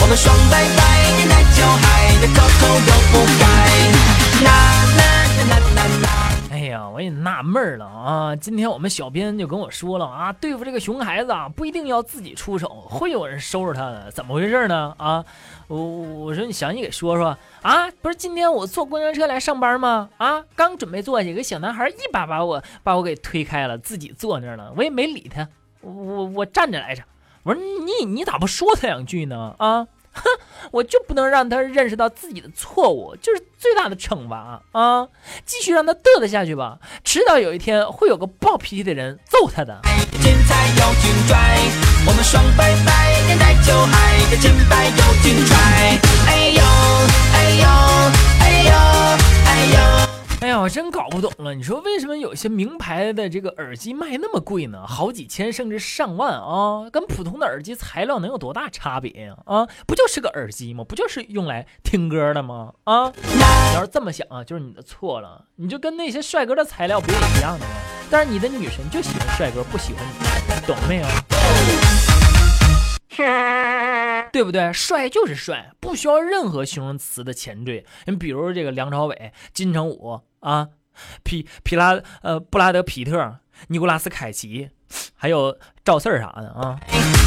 [0.02, 3.46] 我们双拜拜，你奶就嗨，的口口都不改，
[4.44, 4.52] 啦
[4.98, 5.02] 啦
[5.50, 6.33] 啦啦啦。
[6.74, 8.36] 呀，我也纳闷了啊！
[8.36, 14.12] 今天我们小编就跟我说了啊，对付这个熊孩子啊，不一定要自己出手，会有人收拾他的。
[14.12, 14.94] 怎么回事呢？
[14.98, 15.24] 啊，
[15.68, 17.90] 我我说你详细给说说啊！
[18.02, 20.10] 不是今天我坐公交车来上班吗？
[20.18, 25.48] 啊，刚准备坐下，有个小男孩一把把我把我给推开了，自己坐那儿了，我也没理他，
[25.82, 27.04] 我我站着来着。
[27.44, 29.54] 我说你你咋不说他两句呢？
[29.60, 29.86] 啊！
[30.14, 30.24] 哼，
[30.72, 35.08] 我就不能让他认识到自己的错误，就是最大的惩罚啊！
[35.46, 39.80] 继续让他嘚瑟下去吧，迟早有一天会有个暴脾气的人揍他的。
[46.28, 46.62] 哎呦
[47.34, 47.68] 哎呦
[48.40, 48.72] 哎呦
[49.46, 50.13] 哎呦。
[50.44, 51.54] 哎呀，我真搞不懂了。
[51.54, 54.86] 你说为什么有些名牌的这个耳机卖那么贵呢？
[54.86, 59.38] 好几千甚至上万啊，跟普通的耳机材料能有多大差别呀？
[59.46, 60.84] 啊，不就是个耳机吗？
[60.84, 62.74] 不就是用来听歌的吗？
[62.84, 63.40] 啊，你
[63.74, 65.46] 要是这么想啊，就是你的错了。
[65.56, 67.72] 你就跟那些帅哥的材料不也一样的吗？
[68.12, 70.14] 但是你的女神就喜欢帅哥，不喜欢你，
[70.68, 71.08] 懂没有？
[74.34, 74.74] 对不对？
[74.74, 77.86] 帅就是帅，不需要任何形容词的前缀。
[78.08, 80.20] 你比如这个梁朝伟、金城武。
[80.42, 80.68] 啊，
[81.24, 84.70] 皮皮拉呃布拉德皮特、尼古拉斯凯奇，
[85.16, 86.80] 还有赵四儿啥的啊。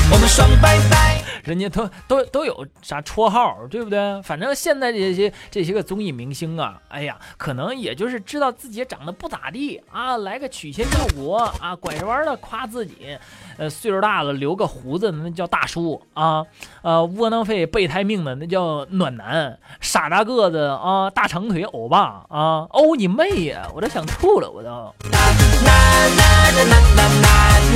[0.09, 4.23] 我们双拜拜，人家都都都有啥绰号，对不对？
[4.23, 13.19] 反正现在这些这些个综艺明星啊，哎呀，可能也就是知道自己长得不咋地啊，来个曲线救国啊，拐着弯的夸自己，
[13.59, 16.45] 呃，岁数大了留个胡子那叫大叔啊，
[16.83, 24.95] 呃，窝囊废备胎命的那叫暖男，傻大个子啊，大长腿欧巴啊，欧你妹呀，我都想吐了，我都。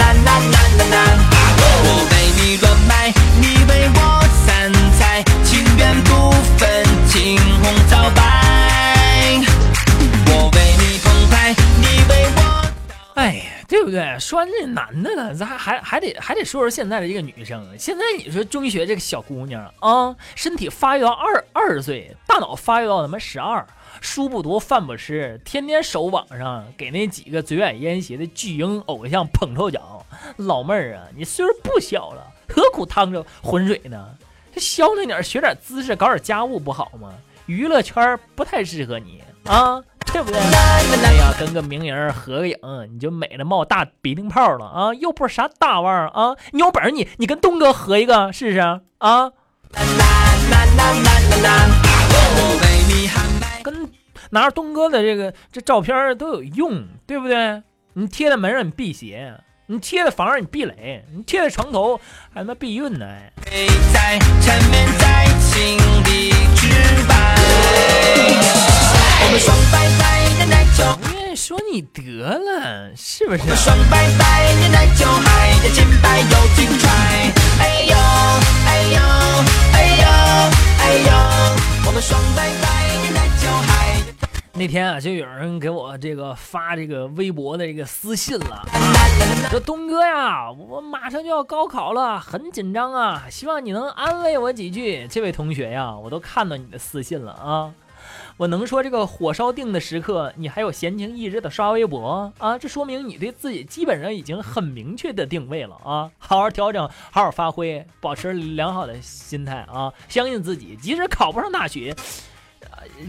[0.01, 0.97] 啦啦啦啦啦
[1.61, 1.65] 我
[2.11, 3.99] 为你乱买，你为我
[4.47, 6.65] 散财，情缘不分
[7.07, 8.19] 青红皂白。
[10.27, 12.41] 我为你澎湃，你为我。
[13.15, 14.19] 哎呀，对不对？
[14.19, 17.63] 说完这男的了，咱还还还得还得说说现在的这个女生。
[17.79, 23.67] 现在你说中医学这个小姑娘啊，身体发育到二二十岁，大脑发育到他妈十二。
[24.01, 30.05] 书不读，饭不吃，天天守网上，给那几个嘴矮烟斜的巨婴偶像捧臭脚。
[30.37, 34.09] 老妹儿啊，你岁数不小了，何苦趟着浑水呢？
[34.53, 37.13] 这消停点，学点姿势，搞点家务不好吗？
[37.47, 40.41] 娱乐圈不太适合你啊，对不对？
[40.41, 42.57] 哎呀，跟个名人合个影，
[42.91, 44.95] 你就美的冒大鼻涕泡了啊！
[44.95, 48.59] 又不是啥大腕儿啊，你有本事你你跟东哥合一个试试
[48.99, 49.33] 啊！
[54.31, 57.63] 拿着东哥的这个这照片都有用，对不对？
[57.93, 59.35] 你贴在门上你辟邪，
[59.67, 62.01] 你贴在房上你避雷，你贴在床头
[62.33, 63.07] 还他妈避孕呢！
[70.83, 73.43] 我愿意说你得了，是不是？
[73.57, 76.89] 双拜拜，你奶就嗨，金牌又金拽，
[77.59, 77.95] 哎呦
[78.67, 78.99] 哎呦
[79.73, 80.05] 哎呦
[80.79, 81.11] 哎呦，
[81.87, 82.80] 我们双拜拜，
[84.61, 88.63] 那天啊，就有人给我这个发这个微博的这个私信了，
[89.49, 95.09] 说东哥呀，我马上就要高考了，很紧张啊，希望你能安慰我几句。
[95.09, 97.73] 这位同学呀，我都看到你的私信了啊。
[98.37, 102.59] 我能说这个火烧腚的时刻，你还有闲情逸致的刷微博啊？
[102.59, 106.11] 这说明你对自己基本上已经很明确的定位了啊！
[106.19, 109.91] 好好调整，好好发挥，保持良好的心态啊！
[110.11, 111.97] 相信自己，即使考不上大学，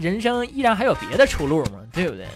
[0.00, 2.26] 人生依然还有别的出路嘛，对不对？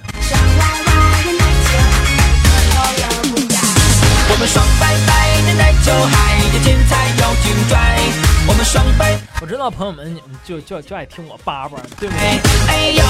[4.29, 8.01] 我们双拜拜，年代就嗨，精彩又精拽。
[8.49, 12.41] 我们双拜，我知道朋友们你们就就就爱听我叭叭，对不对？
[12.69, 13.03] 哎呦，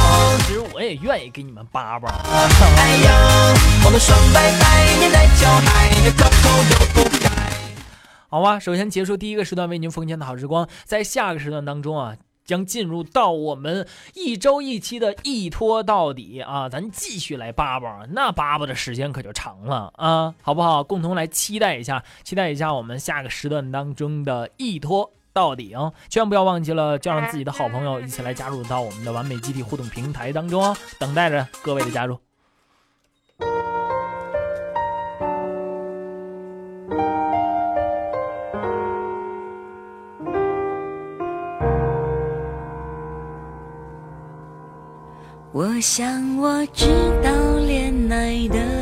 [0.47, 2.09] 其实我也愿意给你们叭叭。
[2.09, 3.09] 哎呦，
[3.85, 7.31] 我们双拜拜，年代就嗨，口口又不改。
[8.29, 12.15] 好吧，首先结束第一个时段为您奉献的好时光，在下个时段当中啊。
[12.47, 20.83] 将进入到我们一周一期的一拖到底啊，咱继续来叭叭，那叭叭的时间可就长了啊，好不好？
[20.85, 25.93] 共同来期待一下，期待一下我们下个时段当中的一拖到底啊！
[26.09, 32.19] 千万不要忘记了叫上自己的好朋友一起来加入到我们的完美集体互动平台当中哦，等待着各位的加入。
[45.57, 46.85] 我想我知
[47.25, 47.31] 道
[47.67, 48.76] 恋爱的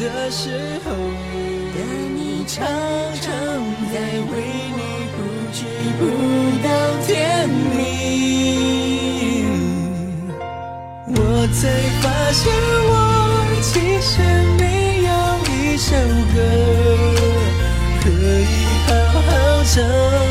[0.00, 0.48] 的时
[0.82, 0.90] 候，
[1.74, 1.78] 当
[2.16, 2.66] 你常
[3.20, 3.28] 常
[3.92, 3.94] 在
[4.32, 4.32] 为
[4.74, 4.80] 你
[5.12, 5.18] 不
[5.52, 5.58] 去
[5.98, 6.02] 不
[6.64, 6.66] 到
[7.06, 7.08] 天
[7.76, 7.78] 明，
[11.06, 11.18] 我
[11.52, 11.60] 才
[12.00, 12.40] 发现
[12.88, 12.92] 我
[13.60, 13.68] 其
[14.00, 14.10] 实
[14.58, 14.62] 没
[15.02, 15.10] 有
[15.52, 15.88] 一首
[16.34, 16.36] 歌
[18.00, 18.50] 可以
[18.86, 18.88] 好
[19.20, 19.28] 好
[19.64, 20.29] 唱。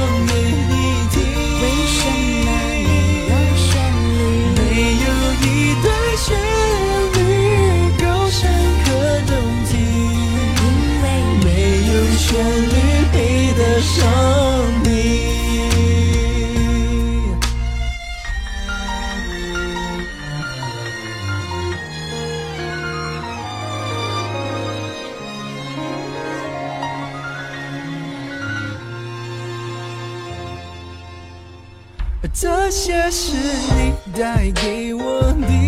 [33.12, 35.59] 是你带给我的。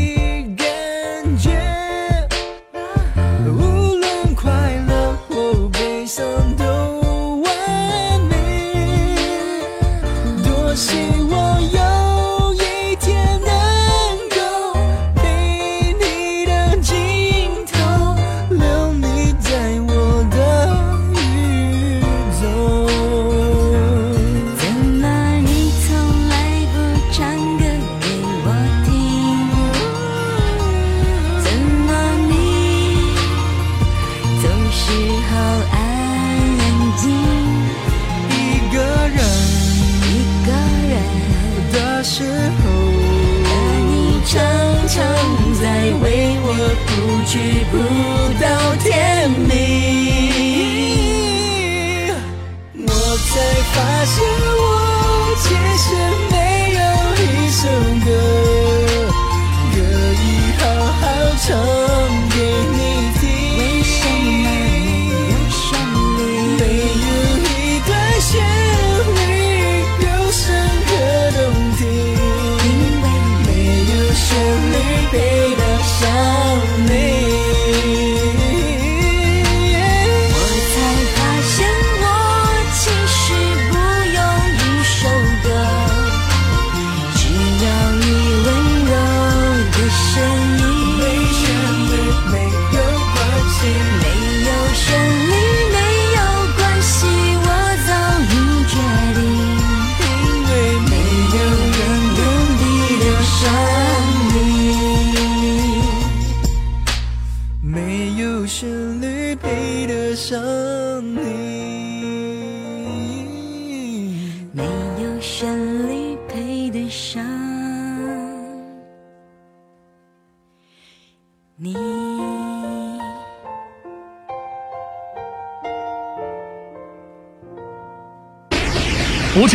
[47.32, 47.40] 去
[47.72, 48.11] 不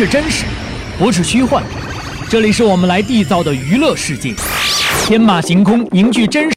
[0.09, 0.45] 真实
[0.97, 1.61] 不是虚幻。
[2.29, 4.33] 这里是我们来缔造的娱乐世界。
[5.03, 6.45] 天马行空凝聚真实。